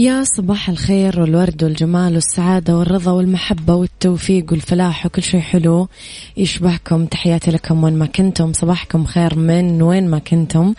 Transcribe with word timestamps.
يا 0.00 0.24
صباح 0.24 0.68
الخير 0.68 1.20
والورد 1.20 1.64
والجمال 1.64 2.14
والسعادة 2.14 2.76
والرضا 2.76 3.12
والمحبة 3.12 3.74
والتوفيق 3.74 4.52
والفلاح 4.52 5.06
وكل 5.06 5.22
شيء 5.22 5.40
حلو. 5.40 5.88
يشبهكم 6.36 7.06
تحياتي 7.06 7.50
لكم 7.50 7.84
وين 7.84 7.98
ما 7.98 8.06
كنتم 8.06 8.52
صباحكم 8.52 9.04
خير 9.04 9.38
من 9.38 9.82
وين 9.82 10.08
ما 10.08 10.18
كنتم. 10.18 10.74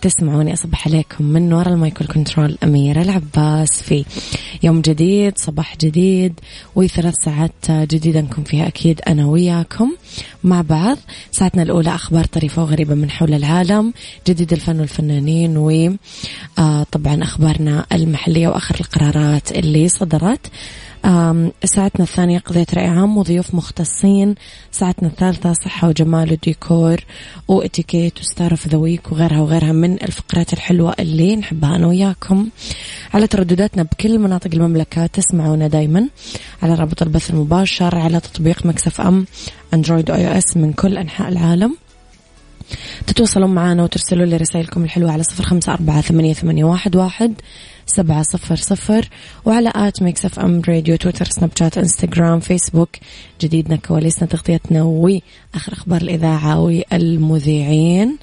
تسمعوني 0.00 0.52
أصبح 0.52 0.88
عليكم 0.88 1.24
من 1.24 1.52
وراء 1.52 1.72
المايكل 1.72 2.06
كنترول 2.06 2.58
أميرة 2.64 3.02
العباس 3.02 3.82
في 3.82 4.04
يوم 4.62 4.80
جديد 4.80 5.38
صباح 5.38 5.76
جديد 5.76 6.40
وثلاث 6.74 7.14
ساعات 7.24 7.70
جديدة 7.70 8.20
نكون 8.20 8.44
فيها 8.44 8.66
أكيد 8.66 9.00
أنا 9.08 9.26
وياكم 9.26 9.92
مع 10.44 10.60
بعض. 10.60 10.98
ساعتنا 11.32 11.62
الأولى 11.62 11.94
أخبار 11.94 12.24
طريفة 12.24 12.62
وغريبة 12.62 12.94
من 12.94 13.10
حول 13.10 13.34
العالم 13.34 13.92
جديد 14.28 14.52
الفن 14.52 14.80
والفنانين 14.80 15.56
وطبعا 15.56 17.22
أخبارنا 17.22 17.86
المحلية 17.92 18.48
وآخر 18.48 18.74
القرارات 18.80 19.52
اللي 19.52 19.88
صدرت. 19.88 20.50
ساعتنا 21.64 22.04
الثانية 22.04 22.38
قضية 22.38 22.66
رأي 22.74 22.86
عام 22.86 23.18
وضيوف 23.18 23.54
مختصين. 23.54 24.34
ساعتنا 24.72 25.08
الثالثة 25.08 25.52
صحة 25.52 25.88
وجمال 25.88 26.32
وديكور 26.32 27.04
وإتيكيت 27.48 28.20
و 28.20 28.26
star 28.26 28.50
of 28.50 28.68
the 28.68 28.78
week 28.78 29.12
وغيرها 29.12 29.40
وغيرها 29.40 29.72
من 29.72 29.92
الفقرات 30.02 30.52
الحلوة 30.52 30.94
اللي 30.98 31.36
نحبها 31.36 31.76
أنا 31.76 31.86
وياكم. 31.86 32.48
على 33.14 33.26
تردداتنا 33.26 33.82
بكل 33.82 34.18
مناطق 34.18 34.50
المملكة 34.54 35.06
تسمعونا 35.06 35.68
دايما. 35.68 36.08
على 36.62 36.74
رابط 36.74 37.02
البث 37.02 37.30
المباشر 37.30 37.98
على 37.98 38.20
تطبيق 38.20 38.66
Mix 38.66 39.00
FM 39.00 39.26
أندرويد 39.74 40.10
أو 40.10 40.16
iOS 40.16 40.56
من 40.56 40.72
كل 40.72 40.98
أنحاء 40.98 41.28
العالم. 41.28 41.76
تتواصلون 43.06 43.54
معنا 43.54 43.82
وترسلوا 43.82 44.26
لي 44.26 44.36
رسائلكم 44.36 44.84
الحلوة 44.84 45.12
على 45.12 45.22
صفر 45.22 45.44
خمسة 45.44 45.72
أربعة 45.72 46.00
ثمانية, 46.00 46.64
واحد. 46.64 47.34
سبعة 47.86 48.22
صفر 48.22 48.56
صفر 48.56 49.08
وعلى 49.44 49.72
at 49.74 50.02
Mix 50.02 50.24
FM 50.24 50.62
Radio 50.68 50.96
تويتر 50.96 51.24
سناب 51.24 51.50
شات 51.58 51.78
إنستغرام 51.78 52.40
فيسبوك. 52.40 52.88
جديدنا 53.40 53.76
كواليسنا 53.76 54.28
تغطيتنا 54.28 54.82
وآخر 54.82 55.72
أخبار 55.72 56.00
الإذاعة 56.02 56.60
والمذيعين. 56.60 58.16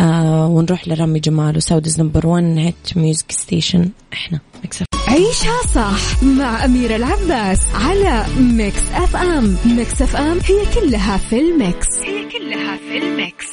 آه 0.00 0.46
ونروح 0.46 0.88
لرامي 0.88 1.20
جمال 1.20 1.56
و 1.56 1.61
Saudi's 1.61 2.00
number 2.00 2.26
1 2.26 2.44
hit 2.58 2.96
music 2.96 3.32
station. 3.32 3.90
إحنا 4.12 4.40
Mix 4.62 4.82
F. 4.82 4.86
عيشها 5.08 5.62
صح 5.74 6.22
مع 6.22 6.64
أميرة 6.64 6.96
العباس 6.96 7.60
على 7.74 8.24
Mix 8.38 8.82
FM. 8.94 9.56
Mix 9.66 10.02
FM 10.02 10.38
هي 10.44 10.80
كلها 10.80 11.16
في 11.16 11.40
ال 11.40 11.50
mix. 11.50 11.88
هي 12.04 12.24
كلها 12.24 12.76
في 12.76 12.98
ال 12.98 13.08
mix. 13.08 13.46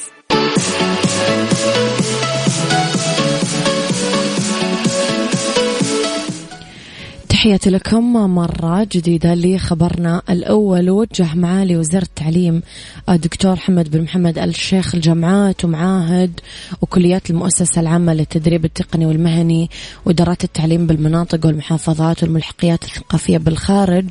تحياتي 7.40 7.70
لكم 7.70 8.12
مرة 8.12 8.86
جديدة 8.92 9.34
لخبرنا 9.34 10.22
الأول. 10.30 10.90
وجه 10.90 11.34
معالي 11.34 11.76
وزير 11.76 12.02
التعليم 12.02 12.62
الدكتور 13.08 13.52
محمد 13.52 13.90
بن 13.90 14.02
محمد 14.02 14.38
الشيخ 14.38 14.94
الجامعات 14.94 15.64
ومعاهد 15.64 16.40
وكليات 16.82 17.30
المؤسسة 17.30 17.80
العامة 17.80 18.14
للتدريب 18.14 18.64
التقني 18.64 19.06
والمهني 19.06 19.70
وإدارات 20.06 20.44
التعليم 20.44 20.86
بالمناطق 20.86 21.46
والمحافظات 21.46 22.22
والملحقيات 22.22 22.84
الثقافية 22.84 23.38
بالخارج. 23.38 24.08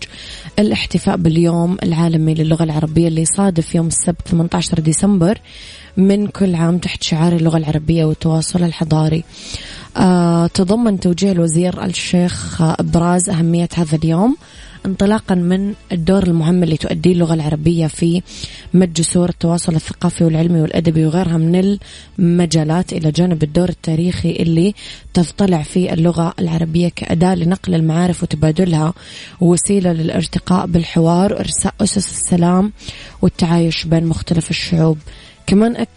الاحتفاء 0.60 1.18
باليوم 1.18 1.78
العالمي 1.84 2.34
للغة 2.34 2.64
العربية 2.64 3.08
اللي 3.08 3.22
يصادف 3.22 3.76
يوم 3.76 3.88
السبت 3.88 4.28
18 4.28 4.80
ديسمبر 4.80 5.38
من 5.98 6.28
كل 6.28 6.56
عام 6.56 6.78
تحت 6.78 7.04
شعار 7.04 7.36
اللغة 7.36 7.58
العربية 7.58 8.06
والتواصل 8.06 8.64
الحضاري. 8.64 9.24
تضمن 10.54 11.00
توجيه 11.00 11.32
الوزير 11.32 11.84
الشيخ 11.84 12.62
إبراز 12.62 13.30
أهمية 13.30 13.70
هذا 13.76 13.96
اليوم 13.96 14.36
انطلاقا 14.86 15.36
من 15.36 15.74
الدور 15.92 16.24
المهم 16.24 16.64
اللي 16.64 16.78
تؤديه 16.78 17.12
اللغة 17.12 17.34
العربية 17.34 17.88
في 17.88 18.22
مد 18.74 18.94
جسور 18.94 19.30
التواصل 19.30 19.76
الثقافي 19.76 20.24
والعلمي 20.24 20.62
والأدبي 20.62 21.06
وغيرها 21.06 21.38
من 21.38 21.78
المجالات 22.20 22.94
إلى 22.94 23.12
جانب 23.12 23.44
الدور 23.44 23.70
التاريخي 23.70 24.32
اللي 24.32 24.74
تضطلع 25.14 25.62
فيه 25.62 25.94
اللغة 25.94 26.34
العربية 26.40 26.90
كأداة 26.96 27.36
لنقل 27.36 27.76
المعارف 27.76 28.24
وتبادلها 28.24 28.94
ووسيلة 29.42 29.94
للارتقاء 29.94 30.66
بالحوار 30.66 31.34
وإرساء 31.34 31.74
أسس 31.82 31.98
السلام 31.98 32.72
والتعايش 33.22 33.86
بين 33.86 34.06
مختلف 34.06 34.50
الشعوب. 34.50 34.98
كمان 35.48 35.76
آه، 35.76 35.88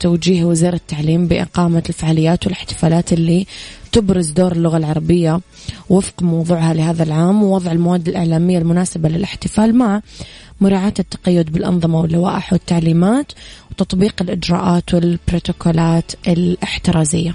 توجيه 0.00 0.44
وزير 0.44 0.74
التعليم 0.74 1.26
بإقامة 1.26 1.82
الفعاليات 1.88 2.46
والاحتفالات 2.46 3.12
اللي 3.12 3.46
تبرز 3.92 4.30
دور 4.30 4.52
اللغة 4.52 4.76
العربية 4.76 5.40
وفق 5.90 6.22
موضوعها 6.22 6.74
لهذا 6.74 7.02
العام 7.02 7.42
ووضع 7.42 7.72
المواد 7.72 8.08
الإعلامية 8.08 8.58
المناسبة 8.58 9.08
للاحتفال 9.08 9.74
مع 9.74 10.00
مراعاة 10.60 10.94
التقيد 10.98 11.52
بالأنظمة 11.52 12.00
واللوائح 12.00 12.52
والتعليمات 12.52 13.32
وتطبيق 13.70 14.14
الإجراءات 14.22 14.94
والبروتوكولات 14.94 16.12
الاحترازية. 16.28 17.34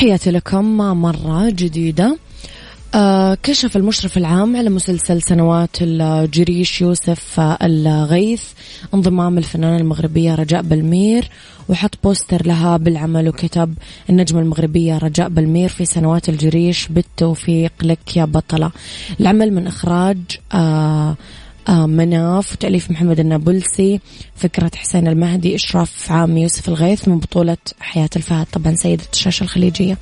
تحياتي 0.00 0.30
لكم 0.30 0.76
مرة 0.76 1.50
جديدة. 1.50 2.18
آه 2.94 3.38
كشف 3.42 3.76
المشرف 3.76 4.16
العام 4.16 4.56
على 4.56 4.70
مسلسل 4.70 5.22
سنوات 5.22 5.70
الجريش 5.80 6.80
يوسف 6.80 7.40
الغيث 7.40 8.44
انضمام 8.94 9.38
الفنانة 9.38 9.76
المغربية 9.76 10.34
رجاء 10.34 10.62
بلمير 10.62 11.30
وحط 11.68 11.98
بوستر 12.04 12.46
لها 12.46 12.76
بالعمل 12.76 13.28
وكتب 13.28 13.74
النجمة 14.10 14.40
المغربية 14.40 14.98
رجاء 14.98 15.28
بلمير 15.28 15.68
في 15.68 15.84
سنوات 15.84 16.28
الجريش 16.28 16.88
بالتوفيق 16.88 17.72
لك 17.82 18.16
يا 18.16 18.24
بطلة. 18.24 18.70
العمل 19.20 19.52
من 19.52 19.66
إخراج 19.66 20.18
آه 20.52 21.16
مناف 21.68 22.52
وتأليف 22.52 22.90
محمد 22.90 23.20
النابلسي 23.20 24.00
فكرة 24.36 24.70
حسين 24.76 25.08
المهدي 25.08 25.54
إشراف 25.54 26.12
عام 26.12 26.36
يوسف 26.36 26.68
الغيث 26.68 27.08
من 27.08 27.18
بطولة 27.18 27.56
حياة 27.80 28.08
الفهد 28.16 28.46
طبعا 28.52 28.74
سيدة 28.74 29.04
الشاشة 29.12 29.44
الخليجية. 29.44 29.98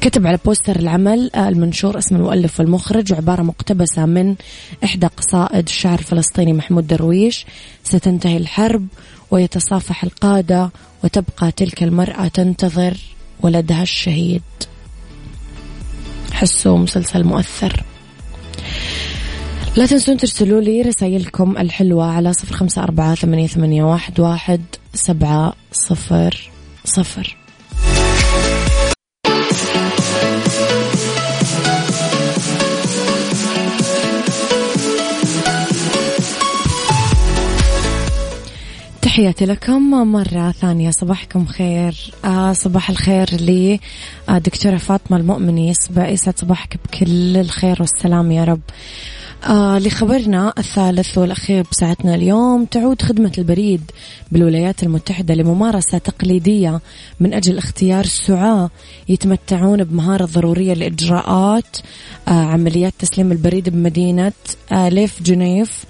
كتب 0.00 0.26
على 0.26 0.38
بوستر 0.44 0.76
العمل 0.76 1.30
آه، 1.34 1.48
المنشور 1.48 1.98
اسم 1.98 2.16
المؤلف 2.16 2.60
والمخرج 2.60 3.12
وعبارة 3.12 3.42
مقتبسة 3.42 4.06
من 4.06 4.34
إحدى 4.84 5.06
قصائد 5.06 5.64
الشاعر 5.66 5.98
الفلسطيني 5.98 6.52
محمود 6.52 6.86
درويش. 6.86 7.46
ستنتهي 7.84 8.36
الحرب 8.36 8.86
ويتصافح 9.30 10.04
القادة 10.04 10.70
وتبقى 11.04 11.52
تلك 11.52 11.82
المرأة 11.82 12.28
تنتظر 12.28 12.96
ولدها 13.40 13.82
الشهيد. 13.82 14.42
حسوا 16.32 16.78
مسلسل 16.78 17.24
مؤثر. 17.24 17.84
لا 19.76 19.86
تنسون 19.86 20.16
ترسلوا 20.16 20.60
لي 20.60 20.82
رسائلكم 20.82 21.56
الحلوة 21.58 22.04
على 22.12 22.32
صفر 22.32 22.54
خمسة 22.54 22.82
أربعة 22.82 23.14
ثمانية, 23.14 23.46
ثمانية 23.46 23.84
واحد, 23.84 24.20
واحد 24.20 24.60
سبعة 24.94 25.52
صفر 25.72 26.50
صفر. 26.84 27.36
تحياتي 39.02 39.46
لكم 39.46 39.90
مرة 39.90 40.50
ثانية. 40.50 40.90
صباحكم 40.90 41.46
خير. 41.46 42.14
آه 42.24 42.52
صباح 42.52 42.90
الخير 42.90 43.26
لي 43.32 43.80
آه 44.28 44.38
دكتورة 44.38 44.76
فاطمة 44.76 45.16
المؤمني. 45.16 45.68
يسعد 45.98 46.38
صباحك 46.38 46.78
بكل 46.84 47.36
الخير 47.36 47.76
والسلام 47.80 48.32
يا 48.32 48.44
رب. 48.44 48.60
آه 49.46 49.78
لخبرنا 49.78 50.52
الثالث 50.58 51.18
والأخير 51.18 51.64
بساعتنا 51.70 52.14
اليوم 52.14 52.64
تعود 52.64 53.02
خدمة 53.02 53.32
البريد 53.38 53.90
بالولايات 54.32 54.82
المتحدة 54.82 55.34
لممارسة 55.34 55.98
تقليدية 55.98 56.80
من 57.20 57.34
أجل 57.34 57.58
اختيار 57.58 58.06
سعاة 58.06 58.70
يتمتعون 59.08 59.84
بمهارة 59.84 60.24
ضرورية 60.24 60.74
لإجراءات 60.74 61.76
آه 62.28 62.30
عمليات 62.30 62.94
تسليم 62.98 63.32
البريد 63.32 63.68
بمدينة 63.68 64.32
آه 64.72 64.88
ليف 64.88 65.22
جنيف 65.22 65.84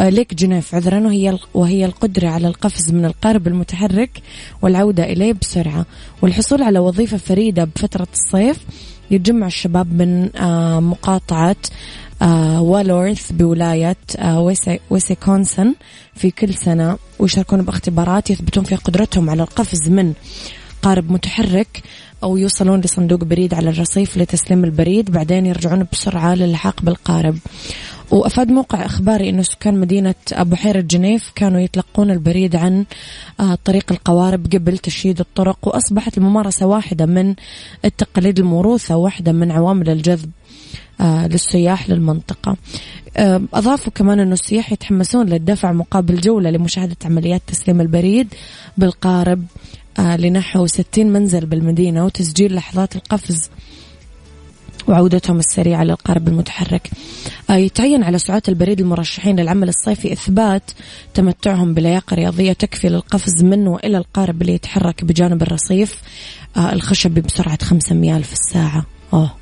آه، 0.00 0.08
ليك 0.08 0.34
جنيف 0.34 0.74
عذرا 0.74 1.00
وهي 1.00 1.38
وهي 1.54 1.84
القدرة 1.84 2.28
على 2.28 2.48
القفز 2.48 2.92
من 2.92 3.04
القارب 3.04 3.46
المتحرك 3.46 4.22
والعودة 4.62 5.04
إليه 5.04 5.32
بسرعة. 5.32 5.86
والحصول 6.22 6.62
على 6.62 6.78
وظيفة 6.78 7.16
فريدة 7.16 7.64
بفترة 7.64 8.06
الصيف 8.12 8.58
يتجمع 9.10 9.46
الشباب 9.46 10.02
من 10.02 10.36
آه، 10.36 10.80
مقاطعة 10.80 11.56
والورث 12.60 13.32
بولاية 13.32 13.96
ويسيكونسن 14.90 15.74
في 16.14 16.30
كل 16.30 16.54
سنة 16.54 16.98
ويشاركون 17.18 17.62
باختبارات 17.62 18.30
يثبتون 18.30 18.64
فيها 18.64 18.78
قدرتهم 18.78 19.30
على 19.30 19.42
القفز 19.42 19.88
من 19.88 20.12
قارب 20.82 21.12
متحرك 21.12 21.82
أو 22.22 22.36
يوصلون 22.36 22.80
لصندوق 22.80 23.24
بريد 23.24 23.54
على 23.54 23.70
الرصيف 23.70 24.16
لتسليم 24.18 24.64
البريد 24.64 25.10
بعدين 25.10 25.46
يرجعون 25.46 25.86
بسرعة 25.92 26.34
للحاق 26.34 26.82
بالقارب. 26.82 27.38
وأفاد 28.10 28.48
موقع 28.48 28.86
إخباري 28.86 29.28
أنه 29.28 29.42
سكان 29.42 29.80
مدينة 29.80 30.14
بحيرة 30.38 30.80
جنيف 30.80 31.32
كانوا 31.34 31.60
يتلقون 31.60 32.10
البريد 32.10 32.56
عن 32.56 32.84
آه، 33.40 33.58
طريق 33.64 33.92
القوارب 33.92 34.46
قبل 34.52 34.78
تشييد 34.78 35.20
الطرق 35.20 35.58
وأصبحت 35.62 36.18
الممارسة 36.18 36.66
واحدة 36.66 37.06
من 37.06 37.34
التقاليد 37.84 38.38
الموروثة 38.38 38.96
واحدة 38.96 39.32
من 39.32 39.50
عوامل 39.50 39.90
الجذب. 39.90 40.30
آه، 40.30 40.41
للسياح 41.02 41.90
للمنطقة. 41.90 42.56
آه، 43.16 43.42
أضافوا 43.54 43.92
كمان 43.92 44.20
أنه 44.20 44.32
السياح 44.32 44.72
يتحمسون 44.72 45.26
للدفع 45.26 45.72
مقابل 45.72 46.20
جولة 46.20 46.50
لمشاهدة 46.50 46.96
عمليات 47.04 47.42
تسليم 47.46 47.80
البريد 47.80 48.34
بالقارب. 48.78 49.44
لنحو 49.98 50.66
60 50.66 51.12
منزل 51.12 51.46
بالمدينة 51.46 52.04
وتسجيل 52.04 52.54
لحظات 52.54 52.96
القفز 52.96 53.50
وعودتهم 54.88 55.38
السريعة 55.38 55.84
للقارب 55.84 56.28
المتحرك. 56.28 56.90
آه، 57.50 57.54
يتعين 57.54 58.02
على 58.02 58.18
سعاة 58.18 58.42
البريد 58.48 58.80
المرشحين 58.80 59.40
للعمل 59.40 59.68
الصيفي 59.68 60.12
إثبات 60.12 60.70
تمتعهم 61.14 61.74
بلياقة 61.74 62.14
رياضية 62.14 62.52
تكفي 62.52 62.88
للقفز 62.88 63.42
من 63.42 63.68
وإلى 63.68 63.98
القارب 63.98 64.42
اللي 64.42 64.54
يتحرك 64.54 65.04
بجانب 65.04 65.42
الرصيف. 65.42 66.02
آه، 66.56 66.72
الخشبي 66.72 67.20
بسرعة 67.20 67.64
خمسة 67.64 67.92
أميال 67.92 68.24
في 68.24 68.32
الساعة. 68.32 68.86
أوه. 69.12 69.41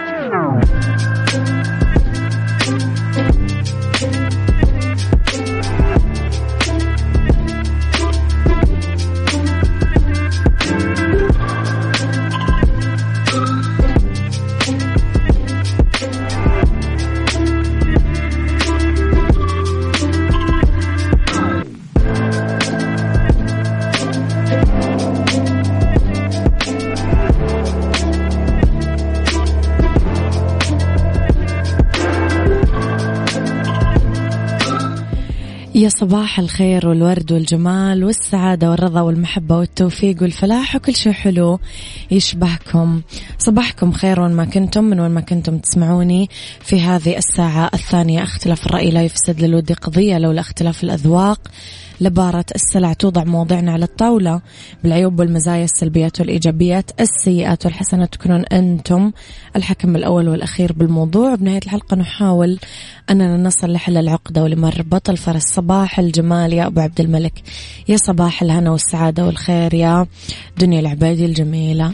يا 35.81 35.89
صباح 35.89 36.39
الخير 36.39 36.87
والورد 36.87 37.31
والجمال 37.31 38.03
والسعادة 38.03 38.71
والرضا 38.71 39.01
والمحبة 39.01 39.57
والتوفيق 39.57 40.21
والفلاح 40.21 40.75
وكل 40.75 40.95
شيء 40.95 41.11
حلو. 41.11 41.59
يشبهكم. 42.11 43.01
صباحكم 43.39 43.91
خير 43.91 44.21
وين 44.21 44.31
ما 44.31 44.45
كنتم 44.45 44.83
من 44.83 44.99
وين 44.99 45.11
ما 45.11 45.21
كنتم 45.21 45.57
تسمعوني 45.57 46.29
في 46.59 46.81
هذه 46.81 47.17
الساعة 47.17 47.69
الثانية. 47.73 48.23
اختلاف 48.23 48.65
الرأي 48.65 48.91
لا 48.91 49.03
يفسد 49.03 49.41
للود 49.41 49.71
قضية 49.71 50.17
لولا 50.17 50.41
اختلاف 50.41 50.83
الأذواق 50.83 51.39
لبارة 52.01 52.45
السلع 52.55 52.93
توضع 52.93 53.23
مواضيعنا 53.23 53.71
على 53.71 53.85
الطاولة. 53.85 54.41
بالعيوب 54.83 55.19
والمزايا 55.19 55.63
السلبيات 55.63 56.19
والإيجابيات 56.19 56.91
السيئات 57.01 57.65
والحسنات 57.65 58.13
تكونون 58.13 58.45
أنتم 58.45 59.11
الحكم 59.55 59.95
الأول 59.95 60.29
والأخير 60.29 60.73
بالموضوع. 60.73 61.35
بنهاية 61.35 61.61
الحلقة 61.65 61.95
نحاول 61.95 62.59
أننا 63.09 63.37
نصل 63.37 63.71
لحل 63.71 63.97
العقدة 63.97 64.43
ولمربط 64.43 65.09
الفرس 65.09 65.43
صباح 65.43 65.99
الجمال. 65.99 66.53
يا 66.53 66.67
أبو 66.67 66.81
عبد 66.81 67.01
الملك 67.01 67.33
يا 67.87 67.97
صباح 67.97 68.41
الهنا 68.41 68.71
والسعادة 68.71 69.25
والخير 69.25 69.73
يا 69.73 70.05
دنيا 70.57 70.79
العبادي 70.79 71.25
الجميلة. 71.25 71.93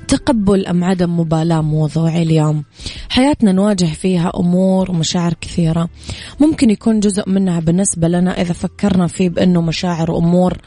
تقبل 0.11 0.67
أم 0.67 0.83
عدم 0.83 1.19
مبالاة 1.19 1.61
موضوعي 1.61 2.21
اليوم؟ 2.21 2.63
حياتنا 3.09 3.51
نواجه 3.51 3.85
فيها 3.85 4.31
أمور 4.35 4.91
ومشاعر 4.91 5.33
كثيرة. 5.41 5.89
ممكن 6.39 6.69
يكون 6.69 6.99
جزء 6.99 7.29
منها 7.29 7.59
بالنسبة 7.59 8.07
لنا 8.07 8.41
إذا 8.41 8.53
فكرنا 8.53 9.07
فيه 9.07 9.29
بأنه 9.29 9.61
مشاعر 9.61 10.11
وأمور 10.11 10.57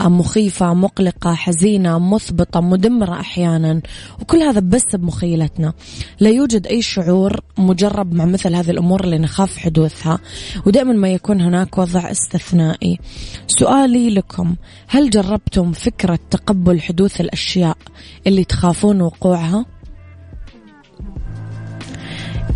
مخيفة 0.00 0.74
مقلقة 0.74 1.34
حزينة 1.34 1.98
مثبطة 1.98 2.60
مدمرة 2.60 3.20
أحيانا. 3.20 3.80
وكل 4.20 4.42
هذا 4.42 4.60
بس 4.60 4.96
بمخيلتنا. 4.96 5.72
لا 6.20 6.30
يوجد 6.30 6.66
أي 6.66 6.82
شعور 6.82 7.40
مجرب 7.58 8.14
مع 8.14 8.24
مثل 8.24 8.54
هذه 8.54 8.70
الأمور 8.70 9.04
اللي 9.04 9.18
نخاف 9.18 9.58
حدوثها. 9.58 10.18
ودائما 10.66 10.92
ما 10.92 11.08
يكون 11.08 11.40
هناك 11.40 11.78
وضع 11.78 12.10
استثنائي. 12.10 12.98
سؤالي 13.46 14.10
لكم 14.10 14.54
هل 14.88 15.10
جربتم 15.10 15.72
فكرة 15.72 16.18
تقبل 16.30 16.80
حدوث 16.80 17.20
الأشياء 17.20 17.76
اللي 18.26 18.44
تخافون 18.44 18.87
وقوعها؟ 18.92 19.66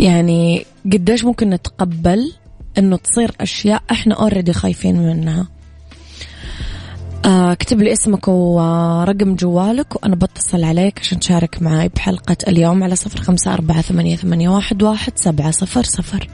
يعني 0.01 0.67
قديش 0.93 1.25
ممكن 1.25 1.51
نتقبل 1.51 2.33
إنه 2.79 2.97
تصير 2.97 3.31
أشياء 3.41 3.83
إحنا 3.91 4.15
اوريدي 4.15 4.53
خايفين 4.53 4.97
منها 5.03 5.49
آه 7.25 7.53
اكتب 7.53 7.83
لي 7.83 7.93
اسمك 7.93 8.29
ورقم 8.29 9.35
جوالك 9.35 9.97
وأنا 9.97 10.17
بتصل 10.17 10.65
عليك 10.65 10.99
عشان 10.99 11.19
تشارك 11.21 11.62
معي 11.62 11.89
بحلقة 11.89 12.37
اليوم 12.49 12.83
على 12.83 12.97
صفر 12.97 13.21
خمسة 13.21 13.55
أربعة 13.55 13.81
ثمانية, 13.83 14.17
ثمانية 14.17 14.49
واحد 14.49 14.83
سبعة 15.17 15.51
صفر 15.51 15.83
صفر 15.83 16.29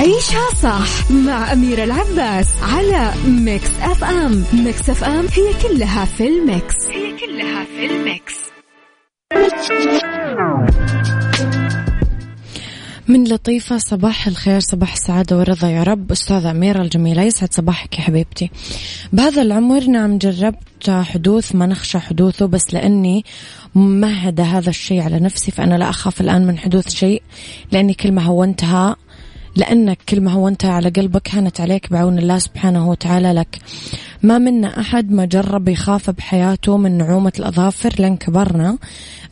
عيشها 0.00 0.54
صح 0.62 1.10
مع 1.10 1.52
أميرة 1.52 1.84
العباس 1.84 2.46
على 2.62 3.12
Mix 3.26 3.70
FM. 3.82 4.44
Mix 4.52 4.90
FM 4.90 5.26
هي 5.32 5.68
كلها 5.68 6.04
في 6.04 6.28
ال 6.28 6.37
mix. 6.37 6.74
هي 6.86 7.16
كلها 7.18 7.64
في 7.64 7.86
ال 7.86 7.96
mix. 7.96 8.34
من 13.08 13.24
لطيفة 13.24 13.78
صباح 13.78 14.26
الخير 14.26 14.60
صباح 14.60 14.92
السعادة 14.92 15.38
والرضا 15.38 15.68
يا 15.68 15.82
رب. 15.82 16.12
أستاذة 16.12 16.50
أميرة 16.50 16.82
الجميلة 16.82 17.22
يسعد 17.22 17.52
صباحك 17.52 17.98
يا 17.98 18.04
حبيبتي. 18.04 18.50
بهذا 19.12 19.42
العمر 19.42 19.84
نعم 19.84 20.18
جربت 20.18 20.90
حدوث 20.90 21.54
ما 21.54 21.66
نخشى 21.66 21.98
حدوثه 21.98 22.46
بس 22.46 22.74
لأني 22.74 23.24
ممهدة 23.74 24.44
هذا 24.44 24.70
الشيء 24.70 25.00
على 25.00 25.20
نفسي 25.20 25.50
فأنا 25.50 25.74
لا 25.74 25.90
أخاف 25.90 26.20
الآن 26.20 26.46
من 26.46 26.58
حدوث 26.58 26.88
شيء 26.88 27.22
لأني 27.72 27.94
كل 27.94 28.12
ما 28.12 28.22
هونتها 28.22 28.96
لأنك 29.56 29.98
كل 30.08 30.20
ما 30.20 30.32
هونتها 30.32 30.72
على 30.72 30.88
قلبك 30.88 31.34
هانت 31.34 31.60
عليك 31.60 31.92
بعون 31.92 32.18
الله 32.18 32.38
سبحانه 32.38 32.88
وتعالى 32.88 33.32
لك. 33.32 33.58
ما 34.22 34.38
منا 34.38 34.80
أحد 34.80 35.10
ما 35.10 35.24
جرب 35.24 35.68
يخاف 35.68 36.10
بحياته 36.10 36.76
من 36.76 36.98
نعومة 36.98 37.32
الأظافر 37.38 37.94
لين 37.98 38.16
كبرنا. 38.16 38.78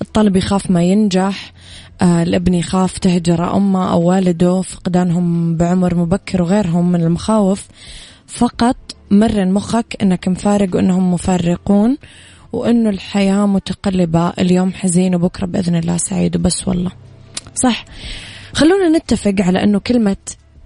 الطالب 0.03 0.37
يخاف 0.37 0.71
ما 0.71 0.83
ينجح. 0.83 1.53
آه 2.03 2.23
الابن 2.23 2.55
يخاف 2.55 2.99
تهجر 2.99 3.57
أمه 3.57 3.93
أو 3.93 4.03
والده 4.03 4.63
فقدانهم 4.63 5.57
بعمر 5.57 5.95
مبكر 5.95 6.43
وغيرهم 6.43 6.93
من 6.93 7.03
المخاوف. 7.03 7.67
فقط 8.27 8.77
مرن 9.11 9.53
مخك 9.53 9.97
أنك 10.03 10.29
مفارق 10.29 10.77
وأنهم 10.77 11.15
مفارقون 11.15 11.97
وأنه 12.53 12.91
الحياة 12.91 13.47
متقلبة. 13.47 14.29
اليوم 14.29 14.73
حزين 14.73 15.15
وبكرة 15.15 15.47
بإذن 15.47 15.77
الله 15.77 15.97
سعيد 15.97 16.37
وبس 16.37 16.69
والله. 16.69 16.91
صح. 17.55 17.85
خلونا 18.53 18.99
نتفق 18.99 19.35
على 19.41 19.63
أنه 19.63 19.79
كلمة 19.79 20.17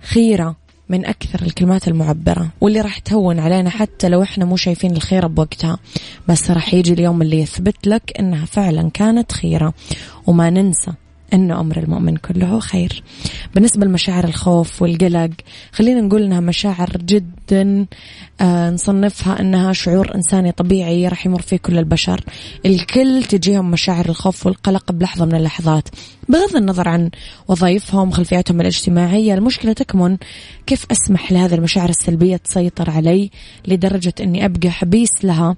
خيرة 0.02 0.56
من 0.88 1.06
أكثر 1.06 1.42
الكلمات 1.42 1.88
المعبرة 1.88 2.48
واللي 2.60 2.80
راح 2.80 2.98
تهون 2.98 3.38
علينا 3.38 3.70
حتى 3.70 4.08
لو 4.08 4.22
إحنا 4.22 4.44
مو 4.44 4.56
شايفين 4.56 4.96
الخيرة 4.96 5.26
بوقتها. 5.26 5.78
بس 6.28 6.50
راح 6.50 6.74
يجي 6.74 6.92
اليوم 6.92 7.22
اللي 7.22 7.40
يثبت 7.40 7.86
لك 7.86 8.12
إنها 8.18 8.44
فعلا 8.44 8.90
كانت 8.90 9.32
خيرة 9.32 9.74
وما 10.26 10.50
ننسى 10.50 10.92
أنه 11.34 11.60
أمر 11.60 11.76
المؤمن 11.76 12.16
كله 12.16 12.60
خير. 12.60 13.02
بالنسبة 13.54 13.86
لمشاعر 13.86 14.24
الخوف 14.24 14.82
والقلق 14.82 15.30
خلينا 15.72 16.00
نقول 16.00 16.22
أنها 16.22 16.40
مشاعر 16.40 16.90
جدا 16.96 17.86
آه 18.40 18.70
نصنفها 18.70 19.40
أنها 19.40 19.72
شعور 19.72 20.14
إنساني 20.14 20.52
طبيعي 20.52 21.08
راح 21.08 21.26
يمر 21.26 21.42
فيه 21.42 21.56
كل 21.56 21.78
البشر. 21.78 22.24
الكل 22.66 23.22
تجيهم 23.22 23.70
مشاعر 23.70 24.08
الخوف 24.08 24.46
والقلق 24.46 24.92
بلحظة 24.92 25.24
من 25.24 25.34
اللحظات. 25.34 25.88
بغض 26.28 26.56
النظر 26.56 26.88
عن 26.88 27.10
وظائفهم 27.48 28.10
خلفياتهم 28.10 28.60
الاجتماعية 28.60 29.34
المشكلة 29.34 29.72
تكمن 29.72 30.16
كيف 30.66 30.86
أسمح 30.90 31.32
لهذه 31.32 31.54
المشاعر 31.54 31.88
السلبية 31.88 32.36
تسيطر 32.36 32.90
علي 32.90 33.30
لدرجة 33.68 34.14
أني 34.20 34.44
أبقى 34.44 34.70
حبيس 34.70 35.24
لها. 35.24 35.56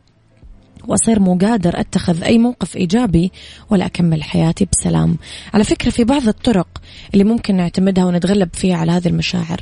وأصير 0.88 1.20
مو 1.20 1.38
قادر 1.38 1.80
أتخذ 1.80 2.22
أي 2.22 2.38
موقف 2.38 2.76
إيجابي 2.76 3.32
ولا 3.70 3.86
أكمل 3.86 4.22
حياتي 4.22 4.68
بسلام. 4.72 5.16
على 5.54 5.64
فكرة 5.64 5.90
في 5.90 6.04
بعض 6.04 6.28
الطرق 6.28 6.68
اللي 7.12 7.24
ممكن 7.24 7.56
نعتمدها 7.56 8.04
ونتغلب 8.04 8.48
فيها 8.52 8.76
على 8.76 8.92
هذه 8.92 9.08
المشاعر. 9.08 9.60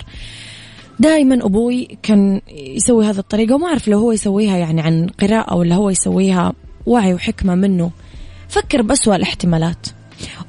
دائما 1.01 1.47
أبوي 1.47 1.99
كان 2.03 2.41
يسوي 2.51 3.07
هذه 3.07 3.19
الطريقة 3.19 3.55
وما 3.55 3.67
أعرف 3.67 3.89
لو 3.89 3.99
هو 3.99 4.13
يسويها 4.13 4.57
يعني 4.57 4.81
عن 4.81 5.07
قراءة 5.21 5.55
ولا 5.55 5.75
هو 5.75 5.91
يسويها 5.91 6.53
وعي 6.87 7.15
وحكمة 7.15 7.55
منه. 7.55 7.91
فكر 8.49 8.83
بأسوأ 8.83 9.17
الاحتمالات. 9.17 9.87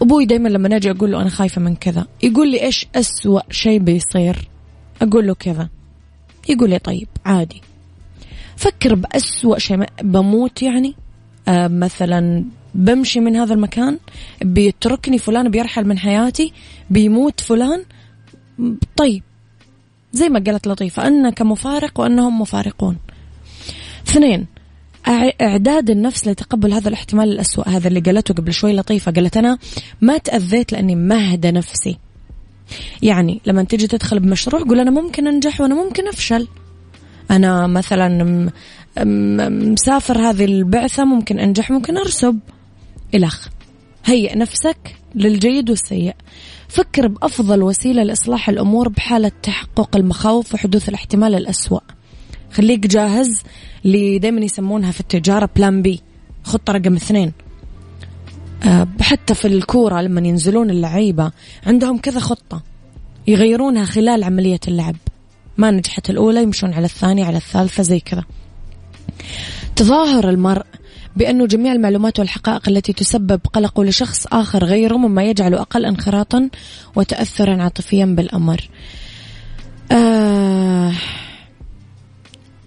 أبوي 0.01 0.25
دايما 0.25 0.49
لما 0.49 0.69
نجي 0.69 0.91
أقول 0.91 1.11
له 1.11 1.21
أنا 1.21 1.29
خايفة 1.29 1.61
من 1.61 1.75
كذا 1.75 2.07
يقول 2.23 2.51
لي 2.51 2.63
إيش 2.63 2.85
أسوأ 2.95 3.41
شيء 3.51 3.79
بيصير؟ 3.79 4.49
أقول 5.01 5.27
له 5.27 5.33
كذا. 5.33 5.69
يقول 6.49 6.69
لي 6.69 6.79
طيب 6.79 7.07
عادي. 7.25 7.61
فكر 8.55 8.95
بأسوأ 8.95 9.59
شيء. 9.59 9.85
بموت 10.01 10.61
يعني. 10.61 10.95
آه 11.47 11.67
مثلا 11.67 12.45
بمشي 12.75 13.19
من 13.19 13.35
هذا 13.35 13.53
المكان 13.53 13.99
بيتركني 14.41 15.17
فلان 15.17 15.49
بيرحل 15.49 15.85
من 15.85 15.97
حياتي 15.97 16.53
بيموت 16.89 17.39
فلان. 17.39 17.83
طيب 18.97 19.23
زي 20.13 20.29
ما 20.29 20.43
قالت 20.47 20.67
لطيفة 20.67 21.07
أنك 21.07 21.41
مفارق 21.41 21.99
وأنهم 21.99 22.41
مفارقون. 22.41 22.97
اثنين 24.07 24.45
إعداد 25.41 25.89
النفس 25.89 26.27
لتقبل 26.27 26.73
هذا 26.73 26.89
الاحتمال 26.89 27.31
الأسوأ. 27.31 27.69
هذا 27.69 27.87
اللي 27.87 27.99
قالته 27.99 28.33
قبل 28.33 28.53
شوي 28.53 28.73
لطيفة. 28.73 29.11
قالت 29.11 29.37
أنا 29.37 29.57
ما 30.01 30.17
تأذيت 30.17 30.71
لأني 30.71 30.95
مهدة 30.95 31.51
نفسي. 31.51 31.97
يعني 33.01 33.41
لما 33.45 33.63
تيجي 33.63 33.87
تدخل 33.87 34.19
بمشروع 34.19 34.61
قول 34.61 34.79
أنا 34.79 34.91
ممكن 34.91 35.27
أنجح 35.27 35.61
وأنا 35.61 35.75
ممكن 35.75 36.07
أفشل. 36.07 36.47
أنا 37.31 37.67
مثلا 37.67 38.49
مسافر 39.49 40.17
هذه 40.29 40.45
البعثة 40.45 41.05
ممكن 41.05 41.39
أنجح 41.39 41.71
ممكن 41.71 41.97
أرسب 41.97 42.39
إلخ 43.15 43.47
هيئ 44.05 44.37
نفسك 44.37 44.95
للجيد 45.15 45.69
والسيء. 45.69 46.15
فكر 46.67 47.07
بأفضل 47.07 47.63
وسيلة 47.63 48.03
لإصلاح 48.03 48.49
الأمور 48.49 48.89
بحالة 48.89 49.31
تحقق 49.43 49.95
المخاوف 49.95 50.53
وحدوث 50.53 50.89
الاحتمال 50.89 51.35
الأسوأ. 51.35 51.79
خليك 52.51 52.87
جاهز 52.87 53.43
اللي 53.85 54.19
دائما 54.19 54.41
يسمونها 54.41 54.91
في 54.91 54.99
التجارة 54.99 55.49
بلان 55.55 55.81
بي. 55.81 56.01
خطة 56.43 56.73
رقم 56.73 56.95
اثنين. 56.95 57.31
أه 58.63 58.87
حتى 59.01 59.33
في 59.33 59.47
الكورة 59.47 60.01
لما 60.01 60.27
ينزلون 60.27 60.69
اللعيبة 60.69 61.31
عندهم 61.65 61.97
كذا 61.97 62.19
خطة 62.19 62.63
يغيرونها 63.27 63.85
خلال 63.85 64.23
عملية 64.23 64.59
اللعب. 64.67 64.95
ما 65.57 65.71
نجحت 65.71 66.09
الأولى 66.09 66.43
يمشون 66.43 66.73
على 66.73 66.85
الثانية 66.85 67.25
على 67.25 67.37
الثالثة 67.37 67.83
زي 67.83 67.99
كذا. 67.99 68.23
تظاهر 69.75 70.29
المرء 70.29 70.65
بأنه 71.15 71.45
جميع 71.45 71.71
المعلومات 71.71 72.19
والحقائق 72.19 72.69
التي 72.69 72.93
تسبب 72.93 73.41
قلقه 73.53 73.83
لشخص 73.83 74.27
آخر 74.27 74.63
غيره 74.63 74.97
مما 74.97 75.23
يجعله 75.23 75.61
أقل 75.61 75.85
انخراطا 75.85 76.49
وتأثرا 76.95 77.63
عاطفيا 77.63 78.05
بالأمر. 78.05 78.69
آه 79.91 80.91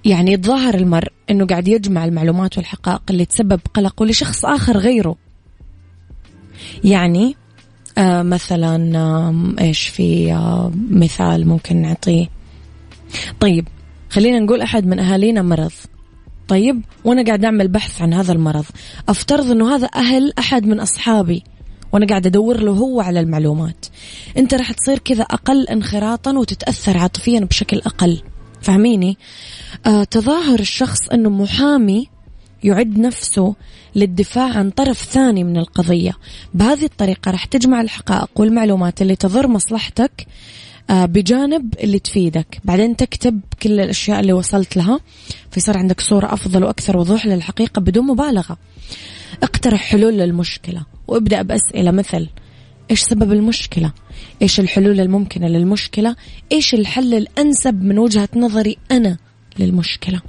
يعني 0.04 0.32
يتظاهر 0.32 0.74
المرء 0.74 1.12
أنه 1.30 1.46
قاعد 1.46 1.68
يجمع 1.68 2.04
المعلومات 2.04 2.56
والحقائق 2.58 3.02
اللي 3.10 3.24
تسبب 3.24 3.60
قلقه 3.74 4.06
لشخص 4.06 4.44
آخر 4.44 4.78
غيره. 4.78 5.16
يعني 6.84 7.36
آه 7.98 8.22
مثلا 8.22 8.98
آه 8.98 9.34
إيش 9.60 9.88
في 9.88 10.32
آه 10.32 10.72
مثال 10.90 11.48
ممكن 11.48 11.76
نعطيه. 11.76 12.35
طيب 13.40 13.68
خلينا 14.10 14.38
نقول 14.38 14.60
أحد 14.60 14.86
من 14.86 14.98
أهالينا 14.98 15.42
مرض. 15.42 15.72
طيب 16.48 16.82
وأنا 17.04 17.24
قاعد 17.24 17.44
أعمل 17.44 17.68
بحث 17.68 18.02
عن 18.02 18.14
هذا 18.14 18.32
المرض. 18.32 18.64
أفترض 19.08 19.50
أنه 19.50 19.74
هذا 19.76 19.88
أهل 19.96 20.32
أحد 20.38 20.66
من 20.66 20.80
أصحابي 20.80 21.42
وأنا 21.92 22.06
قاعد 22.06 22.26
أدور 22.26 22.60
له 22.60 22.72
هو 22.72 23.00
على 23.00 23.20
المعلومات. 23.20 23.86
أنت 24.36 24.54
راح 24.54 24.72
تصير 24.72 24.98
كذا 24.98 25.22
أقل 25.22 25.68
انخراطا 25.68 26.38
وتتأثر 26.38 26.98
عاطفيا 26.98 27.40
بشكل 27.40 27.78
أقل. 27.78 28.22
فهميني؟ 28.62 29.18
آه 29.86 30.04
تظاهر 30.04 30.60
الشخص 30.60 31.08
أنه 31.08 31.30
محامي 31.30 32.08
يعد 32.64 32.98
نفسه 32.98 33.54
للدفاع 33.96 34.58
عن 34.58 34.70
طرف 34.70 35.02
ثاني 35.02 35.44
من 35.44 35.56
القضية. 35.56 36.12
بهذه 36.54 36.84
الطريقة 36.84 37.30
راح 37.30 37.44
تجمع 37.44 37.80
الحقائق 37.80 38.30
والمعلومات 38.36 39.02
اللي 39.02 39.16
تضر 39.16 39.48
مصلحتك 39.48 40.26
بجانب 40.90 41.74
اللي 41.80 41.98
تفيدك. 41.98 42.60
بعدين 42.64 42.96
تكتب 42.96 43.40
كل 43.62 43.80
الأشياء 43.80 44.20
اللي 44.20 44.32
وصلت 44.32 44.76
لها 44.76 45.00
فيصير 45.50 45.78
عندك 45.78 46.00
صورة 46.00 46.32
أفضل 46.32 46.64
وأكثر 46.64 46.96
وضوح 46.96 47.26
للحقيقة 47.26 47.80
بدون 47.80 48.06
مبالغة. 48.06 48.56
اقترح 49.42 49.80
حلول 49.80 50.18
للمشكلة 50.18 50.86
وابدأ 51.08 51.42
بأسئلة 51.42 51.90
مثل 51.90 52.28
إيش 52.90 53.00
سبب 53.00 53.32
المشكلة؟ 53.32 53.92
إيش 54.42 54.60
الحلول 54.60 55.00
الممكنة 55.00 55.46
للمشكلة؟ 55.48 56.16
إيش 56.52 56.74
الحل 56.74 57.14
الأنسب 57.14 57.82
من 57.82 57.98
وجهة 57.98 58.28
نظري 58.36 58.76
أنا 58.90 59.16
للمشكلة؟ 59.58 60.20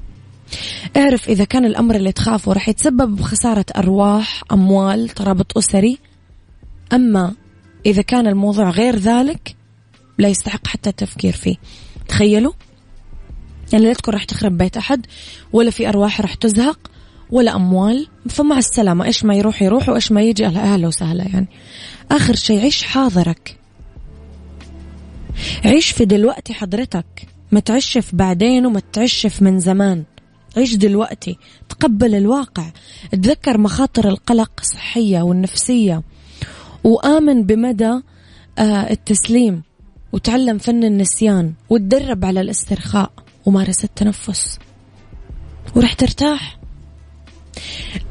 اعرف 0.97 1.29
إذا 1.29 1.43
كان 1.43 1.65
الأمر 1.65 1.95
اللي 1.95 2.11
تخافه 2.11 2.53
راح 2.53 2.69
يتسبب 2.69 3.15
بخسارة 3.15 3.65
أرواح 3.77 4.43
أموال 4.51 5.09
ترابط 5.09 5.57
أسري. 5.57 5.97
أما 6.93 7.33
إذا 7.85 8.01
كان 8.01 8.27
الموضوع 8.27 8.69
غير 8.69 8.95
ذلك 8.95 9.56
لا 10.17 10.29
يستحق 10.29 10.67
حتى 10.67 10.89
التفكير 10.89 11.33
فيه. 11.33 11.55
تخيلوا؟ 12.07 12.53
يعني 13.74 13.86
لا 13.86 13.93
تكون 13.93 14.13
راح 14.13 14.24
تخرب 14.24 14.57
بيت 14.57 14.77
أحد 14.77 15.05
ولا 15.53 15.71
في 15.71 15.89
أرواح 15.89 16.21
راح 16.21 16.33
تزهق 16.33 16.79
ولا 17.29 17.55
أموال. 17.55 18.07
فمع 18.29 18.57
السلامة 18.57 19.05
إيش 19.05 19.25
ما 19.25 19.36
يروح 19.36 19.62
يروح 19.62 19.89
وإيش 19.89 20.12
ما 20.12 20.21
يجي 20.21 20.45
أهلا 20.45 20.88
وسهلا 20.88 21.24
يعني. 21.24 21.47
آخر 22.12 22.36
شيء 22.36 22.59
عيش 22.59 22.83
حاضرك. 22.83 23.57
عيش 25.65 25.91
في 25.91 26.05
دلوقتي 26.05 26.53
حضرتك. 26.53 27.05
ما 27.51 27.59
تعيش 27.59 27.97
في 27.97 28.15
بعدين 28.15 28.65
وما 28.65 28.81
تعيش 28.93 29.27
في 29.27 29.43
من 29.43 29.59
زمان. 29.59 30.03
عيش 30.57 30.75
دلوقتي. 30.75 31.38
تقبل 31.69 32.15
الواقع. 32.15 32.71
تذكر 33.12 33.57
مخاطر 33.57 34.07
القلق 34.07 34.51
الصحية 34.59 35.21
والنفسية. 35.21 36.03
وآمن 36.83 37.43
بمدى 37.43 38.00
آه، 38.59 38.91
التسليم. 38.91 39.63
وتعلم 40.11 40.57
فن 40.57 40.83
النسيان 40.83 41.53
وتدرب 41.69 42.25
على 42.25 42.41
الاسترخاء 42.41 43.11
ومارس 43.45 43.83
التنفس. 43.83 44.59
ورح 45.75 45.93
ترتاح 45.93 46.59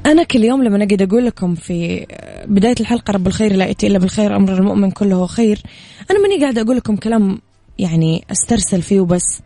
أنا 0.07 0.23
كل 0.23 0.45
يوم 0.45 0.63
لما 0.63 0.83
أجد 0.83 1.03
أقول 1.03 1.27
لكم 1.27 1.55
في 1.55 2.07
بداية 2.47 2.75
الحلقة 2.81 3.11
رب 3.11 3.27
الخير 3.27 3.57
لا 3.57 3.67
يأتي 3.67 3.87
إلا 3.87 3.99
بالخير 3.99 4.37
أمر 4.37 4.59
المؤمن 4.59 4.91
كله 4.91 5.27
خير. 5.27 5.63
أنا 6.11 6.19
ماني 6.19 6.41
قاعدة 6.41 6.63
أقول 6.63 6.77
لكم 6.77 6.97
كلام 6.97 7.41
يعني 7.79 8.25
أسترسل 8.31 8.83
فيه 8.83 9.01
وبس 9.01 9.41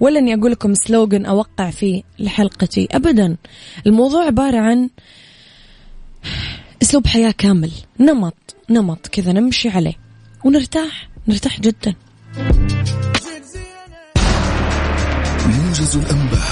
ولا 0.00 0.18
اني 0.18 0.34
أقول 0.34 0.52
لكم 0.52 0.74
slogan 0.74 1.26
أوقع 1.26 1.70
فيه 1.70 2.02
لحلقتي 2.18 2.88
ابدا. 2.92 3.36
الموضوع 3.86 4.24
عبارة 4.24 4.58
عن 4.58 4.90
أسلوب 6.82 7.06
حياة 7.06 7.30
كامل 7.30 7.70
نمط 8.00 8.56
نمط 8.70 9.06
كذا 9.06 9.32
نمشي 9.32 9.68
عليه 9.68 9.94
ونرتاح. 10.44 11.13
نرتاح 11.28 11.60
جدا. 11.60 11.94
موجز 15.46 15.96
الأنباء 15.96 16.48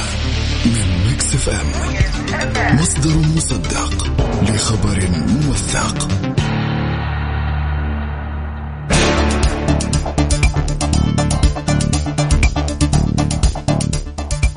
من 0.66 1.08
Mix 1.08 1.34
FM. 1.34 1.66
مصدر 2.76 3.16
مصدق 3.36 4.06
لخبر 4.42 5.08
موثق. 5.28 6.08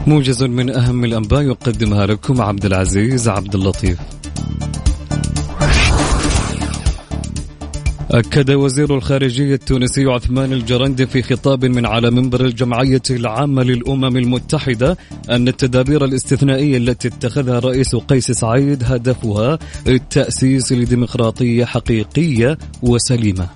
موجز 0.08 0.44
من 0.44 0.70
أهم 0.76 1.06
الأنباء 1.06 1.42
يقدمها 1.42 2.06
لكم 2.06 2.42
عبد 2.42 2.66
العزيز 2.66 3.28
عبد 3.30 3.56
اللطيف. 3.56 3.98
أكد 8.16 8.52
وزير 8.52 8.96
الخارجية 8.96 9.54
التونسي 9.54 10.06
عثمان 10.06 10.54
الجرندي 10.54 11.08
في 11.08 11.22
خطاب 11.22 11.66
من 11.66 11.86
على 11.86 12.12
منبر 12.12 12.46
الجمعية 12.46 13.02
العامة 13.10 13.64
للأمم 13.64 14.18
المتحدة 14.18 14.98
أن 15.30 15.48
التدابير 15.48 16.06
الاستثنائية 16.06 16.78
التي 16.78 17.08
اتخذها 17.08 17.58
الرئيس 17.58 17.96
قيس 17.96 18.32
سعيد 18.32 18.84
هدفها 18.84 19.60
التأسيس 19.88 20.72
لديمقراطية 20.72 21.66
حقيقية 21.66 22.58
وسليمة. 22.82 23.48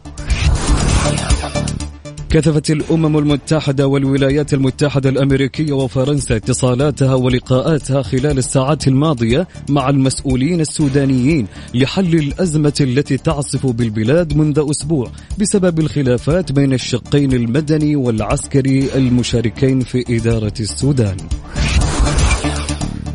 كثفت 2.29 2.71
الأمم 2.71 3.17
المتحدة 3.17 3.88
والولايات 3.88 4.53
المتحدة 4.53 5.09
الأمريكية 5.09 5.74
وفرنسا 5.74 6.36
اتصالاتها 6.36 7.13
ولقاءاتها 7.15 8.01
خلال 8.01 8.38
الساعات 8.38 8.88
الماضية 8.88 9.48
مع 9.69 9.89
المسؤولين 9.89 10.62
السودانيين 10.62 11.48
لحل 11.74 12.15
الأزمة 12.15 12.74
التي 12.81 13.17
تعصف 13.17 13.65
بالبلاد 13.65 14.38
منذ 14.38 14.65
أسبوع 14.69 15.12
بسبب 15.39 15.79
الخلافات 15.79 16.51
بين 16.51 16.74
الشقين 16.74 17.33
المدني 17.33 17.95
والعسكري 17.95 18.95
المشاركين 18.95 19.79
في 19.79 20.17
إدارة 20.17 20.53
السودان. 20.59 21.17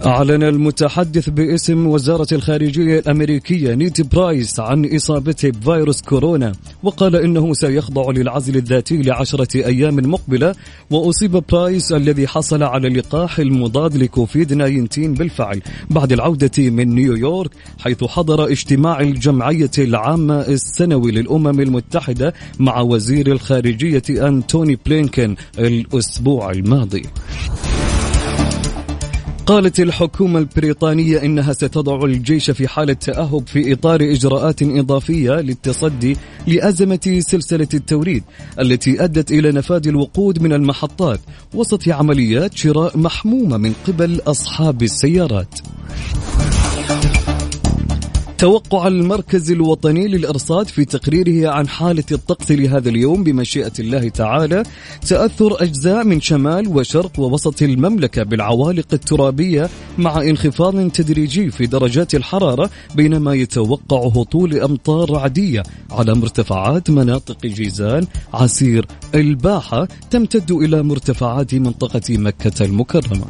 أعلن 0.06 0.42
المتحدث 0.42 1.28
باسم 1.28 1.86
وزارة 1.86 2.26
الخارجية 2.32 2.98
الأمريكية 2.98 3.74
نيتي 3.74 4.02
برايس 4.02 4.60
عن 4.60 4.94
إصابته 4.94 5.50
بفيروس 5.50 6.02
كورونا 6.02 6.52
وقال 6.82 7.16
إنه 7.16 7.54
سيخضع 7.54 8.10
للعزل 8.10 8.56
الذاتي 8.56 9.02
لعشرة 9.02 9.66
أيام 9.66 9.96
مقبلة 9.96 10.54
وأصيب 10.90 11.42
برايس 11.52 11.92
الذي 11.92 12.28
حصل 12.28 12.62
على 12.62 12.88
اللقاح 12.88 13.38
المضاد 13.38 13.96
لكوفيد 13.96 14.46
19 14.48 15.08
بالفعل 15.08 15.62
بعد 15.90 16.12
العودة 16.12 16.70
من 16.70 16.94
نيويورك 16.94 17.50
حيث 17.78 18.04
حضر 18.04 18.44
اجتماع 18.52 19.00
الجمعية 19.00 19.70
العامة 19.78 20.40
السنوي 20.40 21.12
للأمم 21.12 21.60
المتحدة 21.60 22.34
مع 22.58 22.80
وزير 22.80 23.32
الخارجية 23.32 24.02
أنتوني 24.10 24.78
بلينكن 24.86 25.36
الأسبوع 25.58 26.50
الماضي. 26.50 27.02
قالت 29.46 29.80
الحكومة 29.80 30.38
البريطانية 30.38 31.22
إنها 31.22 31.52
ستضع 31.52 32.04
الجيش 32.04 32.50
في 32.50 32.68
حالة 32.68 32.92
تأهب 32.92 33.46
في 33.46 33.72
إطار 33.72 34.00
إجراءات 34.02 34.62
إضافية 34.62 35.32
للتصدي 35.32 36.16
لأزمة 36.46 37.18
سلسلة 37.20 37.68
التوريد 37.74 38.24
التي 38.60 39.04
أدت 39.04 39.30
إلى 39.30 39.52
نفاذ 39.52 39.88
الوقود 39.88 40.42
من 40.42 40.52
المحطات 40.52 41.20
وسط 41.54 41.88
عمليات 41.88 42.56
شراء 42.56 42.98
محمومة 42.98 43.56
من 43.56 43.72
قبل 43.86 44.20
أصحاب 44.26 44.82
السيارات. 44.82 45.60
توقع 48.44 48.86
المركز 48.86 49.50
الوطني 49.50 50.08
للإرصاد 50.08 50.68
في 50.68 50.84
تقريره 50.84 51.50
عن 51.50 51.68
حالة 51.68 52.04
الطقس 52.12 52.52
لهذا 52.52 52.88
اليوم 52.88 53.24
بمشيئة 53.24 53.72
الله 53.78 54.08
تعالى 54.08 54.62
تأثر 55.08 55.62
أجزاء 55.62 56.04
من 56.04 56.20
شمال 56.20 56.68
وشرق 56.68 57.20
ووسط 57.20 57.62
المملكة 57.62 58.22
بالعوالق 58.22 58.86
الترابية 58.92 59.68
مع 59.98 60.22
انخفاض 60.22 60.90
تدريجي 60.90 61.50
في 61.50 61.66
درجات 61.66 62.14
الحرارة 62.14 62.70
بينما 62.94 63.34
يتوقع 63.34 64.06
هطول 64.06 64.58
أمطار 64.58 65.10
رعدية 65.10 65.62
على 65.90 66.14
مرتفعات 66.14 66.90
مناطق 66.90 67.46
جيزان 67.46 68.06
عسير 68.34 68.86
الباحة 69.14 69.88
تمتد 70.10 70.50
إلى 70.50 70.82
مرتفعات 70.82 71.54
منطقة 71.54 72.18
مكة 72.18 72.64
المكرمة. 72.64 73.26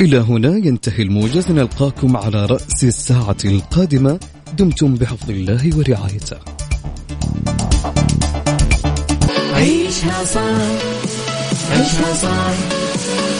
إلى 0.00 0.18
هنا 0.18 0.48
ينتهي 0.66 1.02
الموجز. 1.02 1.50
نلقاكم 1.50 2.16
على 2.16 2.46
رأس 2.46 2.84
الساعة 2.84 3.36
القادمة. 3.44 4.20
دمتم 4.58 4.94
بحفظ 4.94 5.30
الله 5.30 5.70
ورعايته. 5.76 6.36
عيشها 9.54 10.24
صح. 10.24 10.40
عيشها 11.70 12.14
صح. 12.14 12.54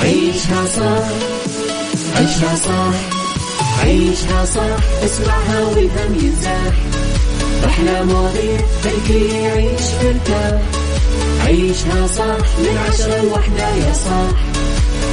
عيشها 0.03 0.65
صح. 0.67 1.09
عيشها 2.17 2.57
صح. 2.57 2.95
عيشها 3.85 4.45
صح. 4.45 5.05
اسمعها 5.05 5.65
والهم 5.65 6.15
ينزاح. 6.25 6.75
أحلى 7.65 8.05
مواضيع 8.05 8.61
خلي 8.85 9.43
يعيش 9.43 9.87
مرتاح 10.05 10.63
عيشها 11.47 12.07
صح. 12.07 12.59
من 12.59 12.79
عشرة 12.89 13.23
لوحدة 13.23 13.69
يا 13.69 13.93
صاح. 13.93 14.31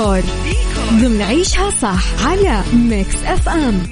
ديكور. 0.00 0.22
ضمن 1.00 1.22
عيشها 1.22 1.70
صح 1.70 2.26
على 2.26 2.62
Mix 2.74 3.16
FM. 3.24 3.82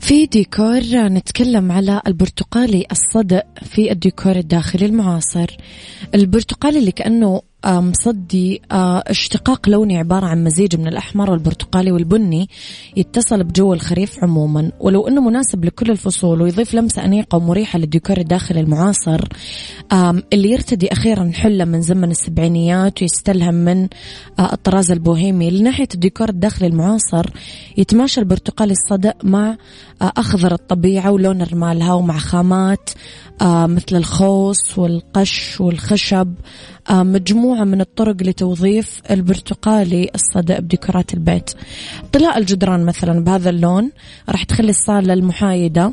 في 0.00 0.26
ديكور 0.26 0.80
نتكلم 0.94 1.72
على 1.72 2.00
البرتقالي 2.06 2.86
الصدئ 2.92 3.44
في 3.62 3.92
الديكور 3.92 4.36
الداخلي 4.36 4.86
المعاصر. 4.86 5.56
البرتقالي 6.14 6.78
اللي 6.78 6.92
كأنه 6.92 7.42
مصدي 7.66 8.62
اشتقاق 8.72 9.68
لوني 9.68 9.98
عبارة 9.98 10.26
عن 10.26 10.44
مزيج 10.44 10.76
من 10.76 10.86
الأحمر 10.88 11.30
والبرتقالي 11.30 11.92
والبني 11.92 12.48
يتصل 12.96 13.44
بجو 13.44 13.74
الخريف 13.74 14.24
عموما. 14.24 14.72
ولو 14.80 15.08
أنه 15.08 15.20
مناسب 15.20 15.64
لكل 15.64 15.90
الفصول 15.90 16.42
ويضيف 16.42 16.74
لمسة 16.74 17.04
أنيقة 17.04 17.36
ومريحة 17.36 17.78
للديكور 17.78 18.18
الداخلي 18.18 18.60
المعاصر 18.60 19.20
اللي 20.32 20.50
يرتدي 20.50 20.92
أخيرا 20.92 21.30
حلة 21.34 21.64
من 21.64 21.82
زمن 21.82 22.10
السبعينيات 22.10 23.02
ويستلهم 23.02 23.54
من 23.54 23.88
الطراز 24.40 24.90
البوهيمي 24.90 25.50
لناحية 25.50 25.88
الديكور 25.94 26.28
الداخلي 26.28 26.68
المعاصر 26.68 27.26
يتماشى 27.76 28.20
البرتقالي 28.20 28.72
الصدق 28.72 29.24
مع 29.24 29.56
أخضر 30.02 30.52
الطبيعة 30.52 31.10
ولون 31.10 31.42
رمالها 31.42 31.92
ومع 31.92 32.18
خامات 32.18 32.90
مثل 33.42 33.96
الخوص 33.96 34.78
والقش 34.78 35.60
والخشب 35.60 36.34
مجموعة 36.90 37.64
من 37.64 37.80
الطرق 37.80 38.22
لتوظيف 38.22 39.02
البرتقالي 39.10 40.10
الصدق 40.14 40.58
بديكورات 40.58 41.14
البيت. 41.14 41.50
طلاء 42.12 42.38
الجدران 42.38 42.84
مثلا 42.84 43.24
بهذا 43.24 43.50
اللون 43.50 43.90
راح 44.28 44.42
تخلي 44.42 44.70
الصالة 44.70 45.12
المحايدة 45.12 45.92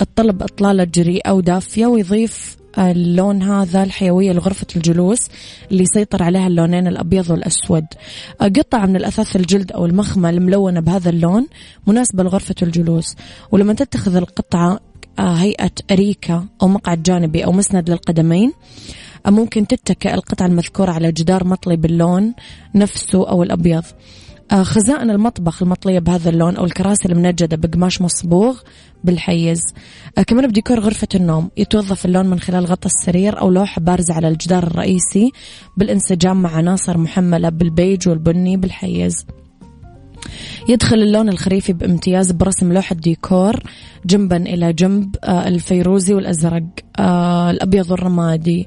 الطلب 0.00 0.42
إطلالة 0.42 0.84
جريئة 0.84 1.30
ودافية 1.30 1.86
ويضيف 1.86 2.56
اللون 2.78 3.42
هذا 3.42 3.82
الحيوية 3.82 4.32
لغرفة 4.32 4.66
الجلوس 4.76 5.28
اللي 5.70 5.82
يسيطر 5.82 6.22
عليها 6.22 6.46
اللونين 6.46 6.86
الأبيض 6.86 7.30
والأسود. 7.30 7.84
قطعة 8.40 8.86
من 8.86 8.96
الأثاث 8.96 9.36
الجلد 9.36 9.72
أو 9.72 9.86
المخمة 9.86 10.30
الملونة 10.30 10.80
بهذا 10.80 11.10
اللون 11.10 11.46
مناسبة 11.86 12.22
لغرفة 12.22 12.54
الجلوس. 12.62 13.16
ولما 13.52 13.72
تتخذ 13.72 14.16
القطعة 14.16 14.80
هيئة 15.18 15.70
أريكة 15.90 16.44
أو 16.62 16.68
مقعد 16.68 17.02
جانبي 17.02 17.44
أو 17.44 17.52
مسند 17.52 17.90
للقدمين 17.90 18.52
ممكن 19.26 19.66
تتكئ 19.66 20.14
القطعة 20.14 20.46
المذكورة 20.46 20.90
على 20.92 21.12
جدار 21.12 21.44
مطلي 21.44 21.76
باللون 21.76 22.34
نفسه 22.74 23.28
أو 23.28 23.42
الأبيض. 23.42 23.84
خزائن 24.52 25.10
المطبخ 25.10 25.62
المطلية 25.62 25.98
بهذا 25.98 26.30
اللون 26.30 26.56
أو 26.56 26.64
الكراسي 26.64 27.08
المنجدة 27.08 27.56
بقماش 27.56 28.02
مصبوغ 28.02 28.60
بالحيز. 29.04 29.60
كمان 30.26 30.46
بديكور 30.46 30.80
غرفة 30.80 31.08
النوم. 31.14 31.50
يتوظف 31.56 32.04
اللون 32.06 32.26
من 32.26 32.40
خلال 32.40 32.64
غطاء 32.64 32.86
السرير 32.86 33.40
أو 33.40 33.50
لوحة 33.50 33.80
بارزة 33.80 34.14
على 34.14 34.28
الجدار 34.28 34.62
الرئيسي. 34.62 35.32
بالانسجام 35.76 36.42
مع 36.42 36.50
عناصر 36.50 36.98
محملة 36.98 37.48
بالبيج 37.48 38.08
والبني 38.08 38.56
بالحيز. 38.56 39.26
يدخل 40.68 40.96
اللون 40.96 41.28
الخريفي 41.28 41.72
بامتياز 41.72 42.32
برسم 42.32 42.72
لوحة 42.72 42.94
ديكور 42.94 43.60
جنبا 44.06 44.36
إلى 44.36 44.72
جنب 44.72 45.16
آه، 45.24 45.48
الفيروزي 45.48 46.14
والأزرق 46.14 46.62
آه، 46.98 47.50
الأبيض 47.50 47.90
والرمادي 47.90 48.66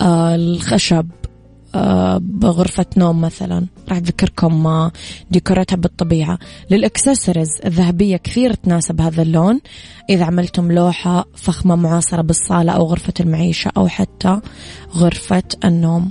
آه، 0.00 0.34
الخشب 0.34 1.06
بغرفة 2.18 2.86
نوم 2.96 3.20
مثلا. 3.20 3.66
راح 3.88 3.96
أذكركم 3.96 4.90
ديكوراتها 5.30 5.76
بالطبيعة. 5.76 6.38
للإكسسوارز 6.70 7.48
الذهبية 7.64 8.16
كثير 8.16 8.54
تناسب 8.54 9.00
هذا 9.00 9.22
اللون. 9.22 9.60
إذا 10.10 10.24
عملتم 10.24 10.72
لوحة 10.72 11.26
فخمة 11.34 11.76
معاصرة 11.76 12.22
بالصالة 12.22 12.72
أو 12.72 12.84
غرفة 12.84 13.14
المعيشة 13.20 13.70
أو 13.76 13.88
حتى 13.88 14.40
غرفة 14.94 15.42
النوم. 15.64 16.10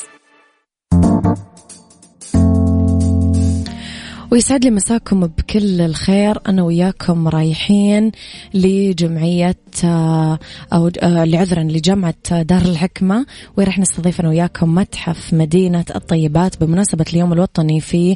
ويسعد 4.31 4.63
لي 4.63 4.71
مساكم 4.71 5.27
بكل 5.27 5.81
الخير. 5.81 6.37
أنا 6.47 6.63
وياكم 6.63 7.27
رايحين 7.27 8.11
لجمعية 8.53 9.55
آه، 9.83 10.39
أو 10.73 10.91
آه، 11.01 11.25
لعذرا 11.25 11.63
لجامعة 11.63 12.41
دار 12.41 12.61
الحكمة 12.61 13.25
وراح 13.57 13.79
نستضيف 13.79 14.19
أنا 14.19 14.29
وياكم 14.29 14.75
متحف 14.75 15.33
مدينة 15.33 15.85
الطيبات 15.95 16.63
بمناسبة 16.63 17.05
اليوم 17.13 17.33
الوطني 17.33 17.81
في 17.81 18.15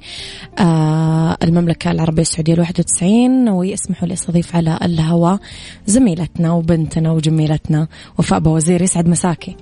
آه، 0.59 1.37
المملكة 1.43 1.91
العربية 1.91 2.21
السعودية 2.21 2.53
الواحد 2.53 2.79
وتسعين 2.79 3.49
ويسمحوا 3.49 4.07
لي 4.07 4.13
أستضيف 4.13 4.55
على 4.55 4.79
الهواء 4.83 5.39
زميلتنا 5.85 6.51
وبنتنا 6.51 7.11
وجميلتنا 7.11 7.87
وفاء 8.17 8.39
بوزير. 8.39 8.81
يسعد 8.81 9.07
مساكي. 9.07 9.55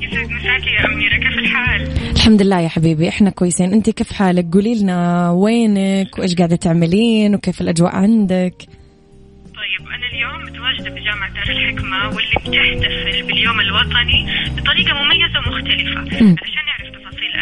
يسعد 0.00 0.30
مساكي 0.30 0.70
يا 0.70 0.86
أميرة 0.86 1.16
كيف 1.16 1.38
الحال؟ 1.38 1.95
الحمد 2.26 2.42
لله 2.42 2.60
يا 2.60 2.68
حبيبي 2.68 3.08
إحنا 3.08 3.30
كويسين. 3.30 3.72
انت 3.72 3.90
كيف 3.90 4.12
حالك؟ 4.12 4.46
قولي 4.52 4.82
لنا 4.82 5.30
وينك؟ 5.30 6.18
وإيش 6.18 6.34
قاعدة 6.34 6.56
تعملين؟ 6.56 7.34
وكيف 7.34 7.60
الأجواء 7.60 7.96
عندك؟ 7.96 8.54
طيب 9.56 9.88
أنا 9.88 10.06
اليوم 10.12 10.42
متواجدة 10.42 10.90
بجامعة 10.90 11.34
دار 11.34 11.56
الحكمة 11.56 12.08
واللي 12.08 12.36
بتحتفل 12.36 13.26
باليوم 13.26 13.60
الوطني 13.60 14.26
بطريقة 14.56 14.94
مميزة 15.02 15.38
ومختلفة. 15.38 16.24
م. 16.24 16.36
عشان 16.42 16.66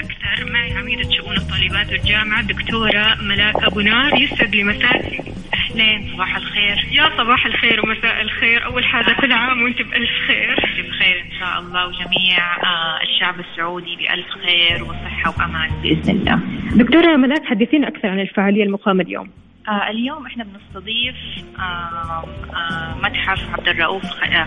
أكثر 0.05 0.53
معي 0.53 0.77
عميدة 0.77 1.11
شؤون 1.11 1.37
الطالبات 1.37 1.93
والجامعة 1.93 2.41
الدكتورة 2.41 3.15
ملاك 3.23 3.65
أبو 3.65 3.81
نار 3.81 4.15
يسعد 4.23 4.55
لي 4.55 4.65
مساكي 4.65 5.21
أهلين 5.55 6.13
صباح 6.15 6.37
الخير. 6.37 6.87
يا 6.93 7.11
صباح 7.19 7.47
الخير 7.47 7.81
ومساء 7.81 8.21
الخير. 8.21 8.65
أول 8.65 8.85
حاجة 8.85 9.13
كل 9.21 9.33
عام 9.33 9.63
وأنت 9.63 9.83
بألف 9.83 10.11
خير. 10.27 10.51
أنت 10.51 10.89
بخير 10.89 11.21
إن 11.21 11.39
شاء 11.41 11.59
الله 11.59 11.87
وجميع 11.87 12.57
آه، 12.57 13.03
الشعب 13.03 13.41
السعودي 13.41 13.97
بألف 13.97 14.27
خير 14.45 14.85
وصحة 14.85 15.35
وأمان 15.39 15.71
بإذن 15.83 16.11
الله. 16.11 16.41
دكتورة 16.85 17.17
ملاك 17.17 17.45
حدثينا 17.45 17.89
أكثر 17.89 18.09
عن 18.09 18.21
الفعالية 18.21 18.65
المقامة 18.65 19.03
اليوم. 19.05 19.31
آه 19.69 19.91
اليوم 19.91 20.27
إحنا 20.27 20.45
بنستضيف 20.45 21.17
آه 21.59 22.25
آه 22.55 22.97
متحف 23.03 23.55
عبد 23.55 23.69
الرؤوف 23.69 24.05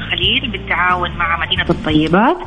خليل 0.10 0.48
بالتعاون 0.48 1.12
مع 1.18 1.40
مدينة 1.46 1.66
الطيبات. 1.70 2.38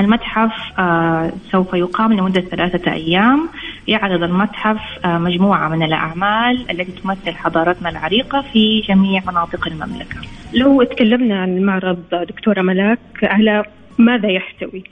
المتحف 0.00 0.52
آه 0.78 1.32
سوف 1.50 1.74
يقام 1.74 2.12
لمدة 2.12 2.40
ثلاثة 2.40 2.92
أيام. 2.92 3.48
يعرض 3.88 4.22
المتحف 4.22 4.80
آه 5.04 5.18
مجموعة 5.18 5.68
من 5.68 5.82
الأعمال 5.82 6.70
التي 6.70 6.92
تمثل 6.92 7.32
حضارتنا 7.32 7.88
العريقة 7.88 8.44
في 8.52 8.80
جميع 8.80 9.22
مناطق 9.26 9.68
المملكة. 9.68 10.16
لو 10.54 10.82
تكلمنا 10.82 11.42
عن 11.42 11.56
المعرض 11.56 11.98
دكتورة 12.12 12.62
ملاك 12.62 12.98
على 13.22 13.64
ماذا 13.98 14.28
يحتوي؟ 14.28 14.84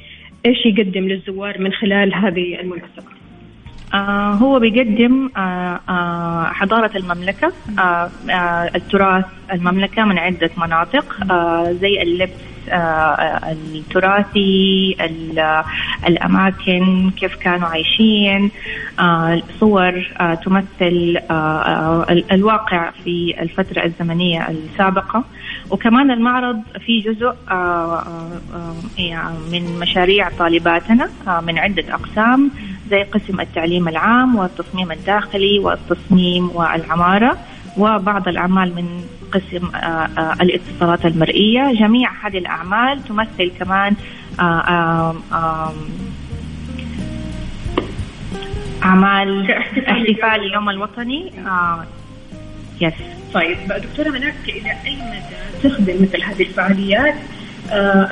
إيش 0.47 0.67
يقدم 0.67 1.09
للزوار 1.09 1.61
من 1.61 1.73
خلال 1.73 2.15
هذه 2.15 2.61
المناسبة؟ 2.61 3.17
آه 3.95 4.33
هو 4.33 4.59
بيقدم 4.59 5.31
آه 5.37 5.81
آه 5.89 6.45
حضارة 6.45 6.97
المملكة 6.97 7.53
التراث 8.75 9.25
المملكة 9.53 10.05
من 10.05 10.19
عدة 10.19 10.51
مناطق 10.59 11.17
زي 11.73 12.03
اللبس 12.03 12.46
التراثي 13.53 14.97
الأماكن 16.07 17.11
كيف 17.17 17.35
كانوا 17.35 17.69
عايشين 17.69 18.51
آه، 19.01 19.43
صور 19.61 20.13
آه، 20.21 20.35
تمثل 20.35 21.19
الواقع 22.33 22.91
في 23.05 23.35
الفترة 23.41 23.85
الزمنية 23.85 24.49
السابقة. 24.49 25.25
وكمان 25.71 26.11
المعرض 26.11 26.63
فيه 26.87 27.03
جزء 27.03 27.35
من 29.53 29.79
مشاريع 29.79 30.29
طالباتنا 30.39 31.11
من 31.47 31.59
عدة 31.59 31.95
أقسام 31.95 32.51
زي 32.91 33.03
قسم 33.03 33.41
التعليم 33.41 33.89
العام 33.89 34.37
والتصميم 34.37 34.93
الداخلي 34.93 35.59
والتصميم 35.59 36.51
والعمارة. 36.55 37.39
وبعض 37.79 38.29
الأعمال 38.29 38.75
من 38.75 39.05
قسم 39.33 39.67
آه، 39.75 39.79
آه، 39.79 40.33
الاتصالات 40.41 41.07
المرئية. 41.07 41.73
جميع 41.73 42.11
هذه 42.27 42.39
الأعمال 42.39 43.05
تمثل 43.05 43.53
كمان 43.59 43.95
آه، 44.41 45.15
أعمال 48.83 49.51
احتفال 49.51 50.41
اليوم. 50.41 50.71
الوطني. 50.71 51.33
يس 52.81 52.93
طيب 53.35 53.59
دكتورة 53.69 54.09
ملاك 54.09 54.35
إلى 54.49 54.71
أي 54.87 54.97
مدى 54.97 55.69
تخدم 55.69 56.03
مثل 56.03 56.23
هذه 56.23 56.43
الفعاليات 56.43 57.15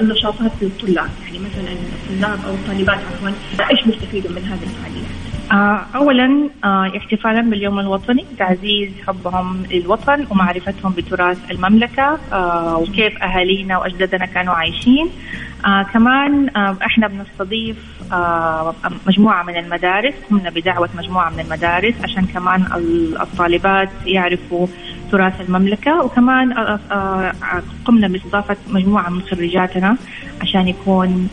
النشاطات 0.01 0.53
للطلاب 0.63 1.11
يعني 1.25 1.39
مثلا 1.39 1.73
الطلاب 1.73 2.39
أو 2.47 2.55
الطالبات 2.55 2.99
عفوا 2.99 3.31
إيش 3.71 3.85
بيستفيدوا 3.85 4.31
من 4.31 4.45
هذه 4.45 4.63
الفعاليات؟ 4.63 5.34
آه 5.53 5.81
اولا 5.95 6.49
آه 6.65 6.93
احتفالا 6.97 7.41
باليوم 7.41 7.79
الوطني 7.81 8.25
تعزيز 8.39 8.91
حبهم 9.07 9.63
للوطن 9.71 10.27
ومعرفتهم 10.31 10.93
بتراث 10.93 11.39
المملكة 11.51 12.19
آه 12.33 12.77
وكيف 12.79 13.23
أهالينا 13.23 13.79
وأجدادنا 13.79 14.27
كانوا 14.27 14.55
عايشين. 14.55 15.11
كمان 15.93 16.49
إحنا 16.83 17.09
بنستضيف 17.09 17.77
مجموعة 19.07 19.43
من 19.43 19.57
المدارس 19.57 20.15
قمنا 20.31 20.51
بدعوة 20.51 20.89
مجموعة 20.99 21.31
من 21.31 21.41
المدارس 21.41 21.95
عشان 22.05 22.27
كمان 22.27 22.65
الطالبات 23.21 23.89
يعرفوا 24.07 24.67
تراث 25.13 25.41
المملكة. 25.41 26.05
وكمان 26.05 26.53
قمنا 27.85 28.09
باستضافة 28.09 28.57
مجموعة 28.71 29.11
من 29.11 29.21
خريجاتنا 29.23 29.97
عشان 30.43 30.69
يكون 30.69 31.29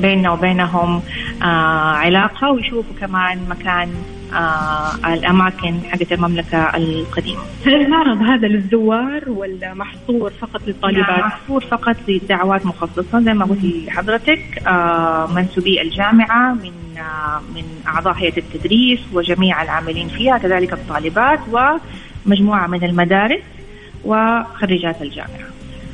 بيننا 0.00 0.30
وبينهم 0.30 1.02
آه 1.42 1.92
علاقة 1.92 2.50
ويشوفوا 2.50 2.94
كمان 3.00 3.38
مكان 3.48 3.88
آه 4.34 5.14
الأماكن 5.14 5.80
حقت 5.90 6.12
المملكة 6.12 6.76
القديمة. 6.76 7.40
هل 7.66 7.74
المعرض 7.74 8.22
هذا 8.22 8.48
للزوار 8.48 9.24
ولا 9.30 9.74
محصور 9.74 10.32
فقط 10.40 10.60
للطالبات؟ 10.66 11.24
محصور 11.24 11.64
فقط 11.64 11.96
لدعوات 12.08 12.66
مخصصة. 12.66 13.20
زي 13.20 13.34
ما 13.34 13.44
قلت 13.44 13.64
لحضرتك 13.64 14.62
آه 14.66 15.26
منسوبي 15.34 15.82
الجامعة 15.82 16.52
من 16.52 16.72
آه 16.98 17.40
من 17.54 17.64
أعضاء 17.86 18.14
هيئة 18.14 18.38
التدريس 18.38 19.00
وجميع 19.12 19.62
العاملين 19.62 20.08
فيها 20.08 20.38
كذلك 20.38 20.72
الطالبات 20.72 21.40
ومجموعة 22.26 22.66
من 22.66 22.84
المدارس 22.84 23.42
وخريجات 24.04 25.02
الجامعة. 25.02 25.48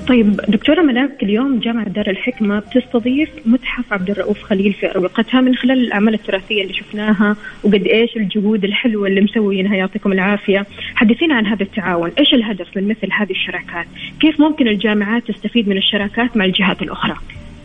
طيب 0.08 0.36
دكتورة 0.48 0.82
ملاك 0.82 1.22
اليوم 1.22 1.58
جامعة 1.58 1.88
دار 1.88 2.10
الحكمة 2.10 2.58
بتستضيف 2.58 3.30
متحف 3.46 3.92
عبد 3.92 4.10
الرؤوف 4.10 4.42
خليل 4.42 4.72
في 4.72 4.90
أروقتها 4.90 5.40
من 5.40 5.54
خلال 5.54 5.78
الأعمال 5.78 6.14
التراثية 6.14 6.62
اللي 6.62 6.74
شفناها 6.74 7.36
وقد 7.62 7.86
إيش 7.86 8.16
الجهود 8.16 8.64
الحلوة 8.64 9.08
اللي 9.08 9.20
مسوينها 9.20 9.76
يعطيكم 9.76 10.12
العافية. 10.12 10.66
حدثينا 10.94 11.34
عن 11.34 11.46
هذا 11.46 11.62
التعاون 11.62 12.12
إيش 12.18 12.34
الهدف 12.34 12.76
من 12.76 12.88
مثل 12.88 13.12
هذه 13.12 13.30
الشراكات؟ 13.30 13.86
كيف 14.20 14.40
ممكن 14.40 14.68
الجامعات 14.68 15.30
تستفيد 15.30 15.68
من 15.68 15.76
الشراكات 15.76 16.36
مع 16.36 16.44
الجهات 16.44 16.82
الأخرى؟ 16.82 17.16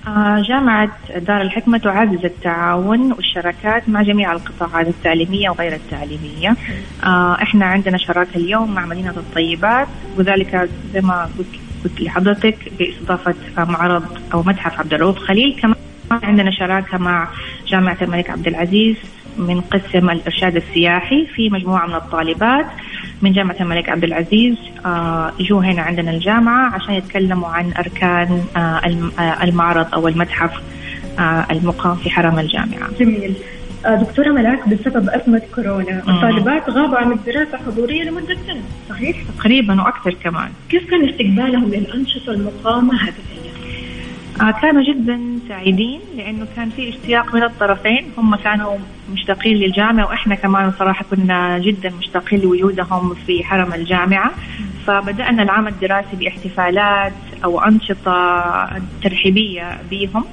آه، 0.07 0.41
جامعة 0.41 0.97
دار 1.17 1.41
الحكمة 1.41 1.77
تعزز 1.77 2.25
التعاون 2.25 3.11
والشراكات 3.11 3.89
مع 3.89 4.01
جميع 4.01 4.31
القطاعات 4.31 4.87
التعليمية 4.87 5.49
وغير 5.49 5.73
التعليمية. 5.73 6.55
آه، 7.03 7.33
إحنا 7.41 7.65
عندنا 7.65 7.97
شراكة 7.97 8.35
اليوم 8.35 8.75
مع 8.75 8.85
مدينة 8.85 9.13
الطيبات 9.17 9.87
وذلك 10.17 10.69
زي 10.93 11.01
ما 11.01 11.29
قلت 11.37 11.68
لحضرتك 11.99 12.57
بإستضافة 12.79 13.35
معرض 13.57 14.03
أو 14.33 14.43
متحف 14.43 14.79
عبد 14.79 14.93
الرؤوف 14.93 15.17
خليل 15.17 15.59
كمان 15.61 15.75
عندنا 16.11 16.51
شراكة 16.51 16.97
مع 16.97 17.27
جامعة 17.67 17.97
الملك 18.01 18.29
عبد 18.29 18.47
العزيز 18.47 18.95
من 19.37 19.61
قسم 19.61 20.09
الإرشاد 20.09 20.55
السياحي 20.55 21.27
في 21.35 21.49
مجموعة 21.49 21.87
من 21.87 21.95
الطالبات 21.95 22.65
من 23.21 23.31
جامعة 23.33 23.55
الملك 23.61 23.89
عبد 23.89 24.03
العزيز 24.03 24.55
آه 24.85 25.31
يجوا 25.39 25.63
هنا 25.63 25.81
عندنا 25.81 26.11
الجامعة 26.11 26.75
عشان 26.75 26.93
يتكلموا 26.93 27.49
عن 27.49 27.73
أركان 27.79 28.43
آه, 28.57 28.59
آه، 29.19 29.43
المعرض 29.43 29.93
أو 29.93 30.07
المتحف 30.07 30.51
المقام 31.51 31.95
في 31.95 32.09
حرم 32.09 32.39
الجامعة. 32.39 32.89
جميل. 32.99 33.33
دكتورة 33.85 34.29
ملاك 34.29 34.69
بسبب 34.69 35.09
أزمة 35.09 35.41
كورونا. 35.55 35.99
الطالبات 36.07 36.69
غابوا 36.69 36.97
عن 36.97 37.11
الدراسة 37.11 37.57
حضورية 37.57 38.03
لمدة 38.03 38.37
سنة. 38.47 38.61
صحيح؟ 38.89 39.17
تقريبا 39.37 39.81
وأكثر 39.81 40.13
كمان. 40.13 40.49
كيف 40.69 40.89
كان 40.89 41.09
استقبالهم 41.09 41.69
للأنشطة 41.69 42.31
المقامة 42.31 42.93
هذه 43.03 43.13
الأيام؟ 43.31 43.49
آه 44.41 44.61
كانوا 44.61 44.83
جدا 44.83 45.19
سعيدين 45.49 45.99
لأنه 46.17 46.47
كان 46.55 46.69
في 46.69 46.89
اشتياق 46.89 47.35
من 47.35 47.43
الطرفين. 47.43 48.05
هم 48.17 48.35
كانوا 48.35 48.77
مشتاقين 49.13 49.57
للجامعة 49.57 50.05
وإحنا 50.05 50.35
كمان 50.35 50.71
صراحة 50.79 51.05
كنا 51.11 51.59
جدا 51.59 51.91
مشتاقين 51.99 52.39
لوجودهم 52.39 53.13
في 53.13 53.43
حرم 53.43 53.73
الجامعة. 53.73 54.31
فبدأنا 54.87 55.43
العام 55.43 55.67
الدراسي 55.67 56.15
باحتفالات 56.19 57.13
أو 57.43 57.61
أنشطة 57.61 58.43
ترحيبية 59.03 59.77
بهم 59.91 60.25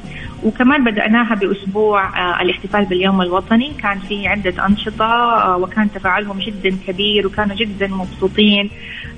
وكمان 0.47 0.85
بدأناها 0.85 1.35
بأسبوع 1.35 2.19
آه، 2.19 2.43
الاحتفال 2.43 2.85
باليوم 2.85 3.23
الوطني. 3.23 3.73
كان 3.83 3.99
في 3.99 4.29
عدة 4.29 4.67
أنشطة 4.67 5.05
آه، 5.05 5.57
وكان 5.57 5.93
تفاعلهم 5.93 6.39
جدا 6.39 6.77
كبير 6.87 7.27
وكانوا 7.27 7.57
جدا 7.57 7.87
مبسوطين 7.87 8.71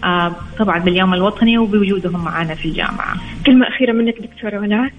آه، 0.05 0.33
طبعا 0.59 0.79
باليوم 0.79 1.15
الوطني 1.15 1.59
وبوجودهم 1.59 2.25
معنا 2.25 2.55
في 2.55 2.65
الجامعة. 2.65 3.15
كلمة 3.47 3.69
أخيرة 3.69 3.93
منك 3.93 4.15
دكتورة 4.19 4.59
ولاء 4.59 4.91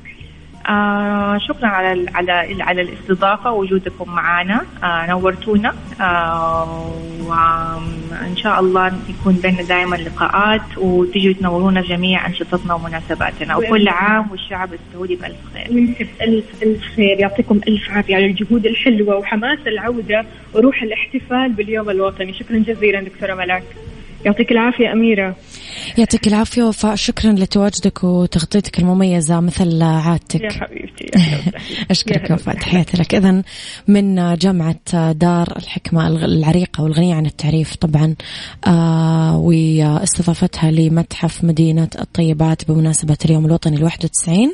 آه 0.69 1.37
شكرا 1.37 1.67
على 1.67 2.05
على 2.15 2.63
على 2.63 2.81
الاستضافة. 2.81 3.51
ووجودكم 3.51 4.15
معنا 4.15 4.61
آه 4.83 5.09
نورتونا. 5.09 5.73
آه 6.01 6.93
وان 7.25 8.37
شاء 8.37 8.59
الله 8.59 8.93
يكون 9.09 9.33
بيننا 9.33 9.61
دائما 9.61 9.95
لقاءات. 9.95 10.77
وتجوا 10.77 11.33
تنورونا 11.33 11.81
جميع 11.81 12.27
أنشطتنا 12.27 12.73
ومناسباتنا. 12.73 13.55
وكل 13.55 13.87
عام 13.87 14.31
والشعب 14.31 14.69
السعودي 14.73 15.15
بألف 15.15 15.37
خير. 15.53 15.67
بالف 16.21 16.47
ألف 16.63 16.83
خير. 16.95 17.19
يعطيكم 17.19 17.59
ألف 17.67 17.89
عافية 17.91 18.15
على 18.15 18.25
الجهود 18.25 18.65
الحلوة 18.65 19.15
وحماس 19.15 19.59
العودة 19.67 20.25
وروح 20.53 20.83
الاحتفال 20.83 21.49
باليوم 21.51 21.89
الوطني. 21.89 22.33
شكرا 22.33 22.57
جزيلا 22.57 23.01
دكتورة 23.01 23.33
ملاك. 23.33 23.63
يعطيك 24.25 24.51
العافية 24.51 24.91
أميرة. 24.91 25.35
يعطيك 25.97 26.27
العافية 26.27 26.63
وفاء. 26.63 26.95
شكرا 26.95 27.31
لتواجدك 27.31 28.03
وتغطيتك 28.03 28.79
المميزة 28.79 29.39
مثل 29.39 29.81
عادتك 29.81 30.41
يا 30.41 30.51
حبيبتي 30.51 31.11
أشكرك 31.91 32.31
وفاء. 32.31 32.55
تحياتي 32.55 32.97
لك. 32.97 33.15
إذا 33.15 33.43
من 33.87 34.35
جامعة 34.35 35.11
دار 35.11 35.53
الحكمة 35.57 36.07
العريقة 36.07 36.83
والغنية 36.83 37.15
عن 37.15 37.25
التعريف 37.25 37.75
طبعا 37.75 38.15
آه 38.67 39.37
واستضافتها 39.37 40.71
لمتحف 40.71 41.43
مدينة 41.43 41.89
الطيبات 41.99 42.71
بمناسبة 42.71 43.17
اليوم 43.25 43.45
الوطني 43.45 43.77
الواحد 43.77 44.05
وتسعين. 44.05 44.53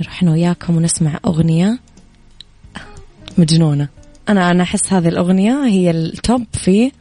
نروح 0.00 0.22
أنا 0.22 0.32
وياكم 0.32 0.76
ونسمع 0.76 1.18
أغنية 1.26 1.78
مجنونة. 3.38 3.88
أنا 4.28 4.50
أنا 4.50 4.62
أحس 4.62 4.92
هذه 4.92 5.08
الأغنية 5.08 5.64
هي 5.66 5.90
ال 5.90 6.04
top 6.04 6.44
في 6.52 6.92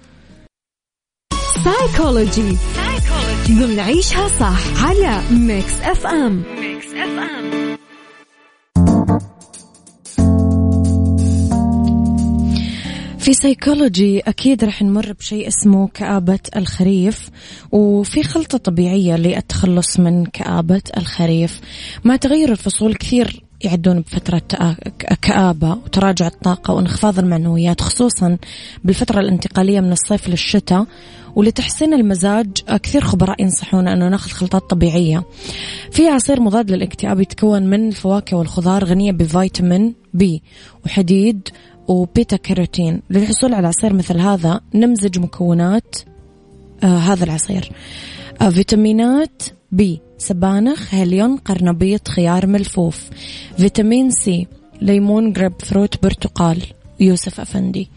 سايكولوجي 1.63 2.57
ضمن 3.51 3.79
عيشها 3.79 4.27
صح 4.27 4.85
على 4.85 5.21
Mix 5.31 5.81
FM 5.81 6.43
Mix 6.59 6.87
FM 6.87 7.75
في 13.19 13.33
سيكولوجي 13.33 14.19
أكيد 14.19 14.63
رح 14.63 14.81
نمر 14.81 15.13
بشيء 15.13 15.47
اسمه 15.47 15.87
كآبة 15.87 16.39
الخريف 16.55 17.29
وفي 17.71 18.23
خلطة 18.23 18.57
طبيعية 18.57 19.15
للتخلص 19.15 19.99
من 19.99 20.25
كآبة 20.25 20.81
الخريف. 20.97 21.61
مع 22.03 22.15
تغير 22.15 22.51
الفصول 22.51 22.95
كثير 22.95 23.44
يعدون 23.65 23.99
بفترة 23.99 24.41
كآبة 25.21 25.71
وتراجع 25.71 26.27
الطاقة 26.27 26.73
وانخفاض 26.73 27.19
المعنويات 27.19 27.81
خصوصا 27.81 28.37
بالفترة 28.83 29.19
الانتقالية 29.19 29.79
من 29.79 29.91
الصيف 29.91 30.29
للشتاء. 30.29 30.85
ولتحسين 31.35 31.93
المزاج 31.93 32.47
كثير 32.83 33.01
خبراء 33.03 33.41
ينصحون 33.41 33.87
أنه 33.87 34.09
ناخذ 34.09 34.31
خلطات 34.31 34.69
طبيعية. 34.69 35.23
في 35.91 36.07
عصير 36.07 36.41
مضاد 36.41 36.71
للاكتئاب 36.71 37.19
يتكون 37.19 37.63
من 37.63 37.87
الفواكه 37.87 38.37
والخضار 38.37 38.85
غنية 38.85 39.11
بفيتامين 39.11 39.95
بي 40.13 40.41
وحديد 40.85 41.49
وبيتا 41.87 42.37
كاروتين 42.37 43.01
للحصول 43.09 43.53
على 43.53 43.67
عصير 43.67 43.93
مثل 43.93 44.19
هذا 44.19 44.61
نمزج 44.73 45.19
مكونات 45.19 45.95
آه 46.83 46.97
هذا 46.97 47.23
العصير. 47.23 47.71
آه 48.41 48.49
فيتامينات 48.49 49.41
بي. 49.75 50.01
سبانخ 50.17 50.93
هيليون 50.93 51.37
قرنبيط 51.37 52.07
خيار 52.07 52.47
ملفوف. 52.47 53.09
فيتامين 53.57 54.11
سي 54.11 54.47
ليمون 54.81 55.33
جريب 55.33 55.53
فروت 55.61 56.03
برتقال. 56.03 56.61
يوسف 56.99 57.39
أفندي. 57.39 57.89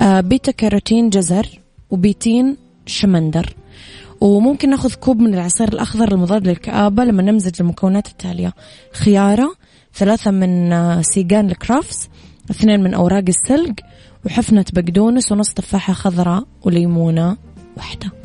آه 0.00 0.20
بيتا 0.20 0.52
كاروتين 0.52 1.10
جزر 1.10 1.60
وبيتين 1.90 2.56
شمندر. 2.86 3.54
وممكن 4.20 4.70
ناخذ 4.70 4.94
كوب 4.94 5.20
من 5.20 5.34
العصير 5.34 5.68
الأخضر 5.68 6.12
المضاد 6.12 6.48
للكآبة 6.48 7.04
لما 7.04 7.22
نمزج 7.22 7.52
المكونات 7.60 8.06
التالية. 8.06 8.54
خيارة 8.92 9.54
ثلاثة 9.94 10.30
من 10.30 10.72
آه، 10.72 11.02
سيجان 11.02 11.50
الكرافس 11.50 12.08
اثنين 12.50 12.80
من 12.80 12.94
أوراق 12.94 13.24
السلق 13.28 13.74
وحفنة 14.26 14.64
بقدونس 14.72 15.32
ونص 15.32 15.52
تفاحة 15.52 15.92
خضراء 15.92 16.44
وليمونة 16.62 17.36
واحدة. 17.76 18.12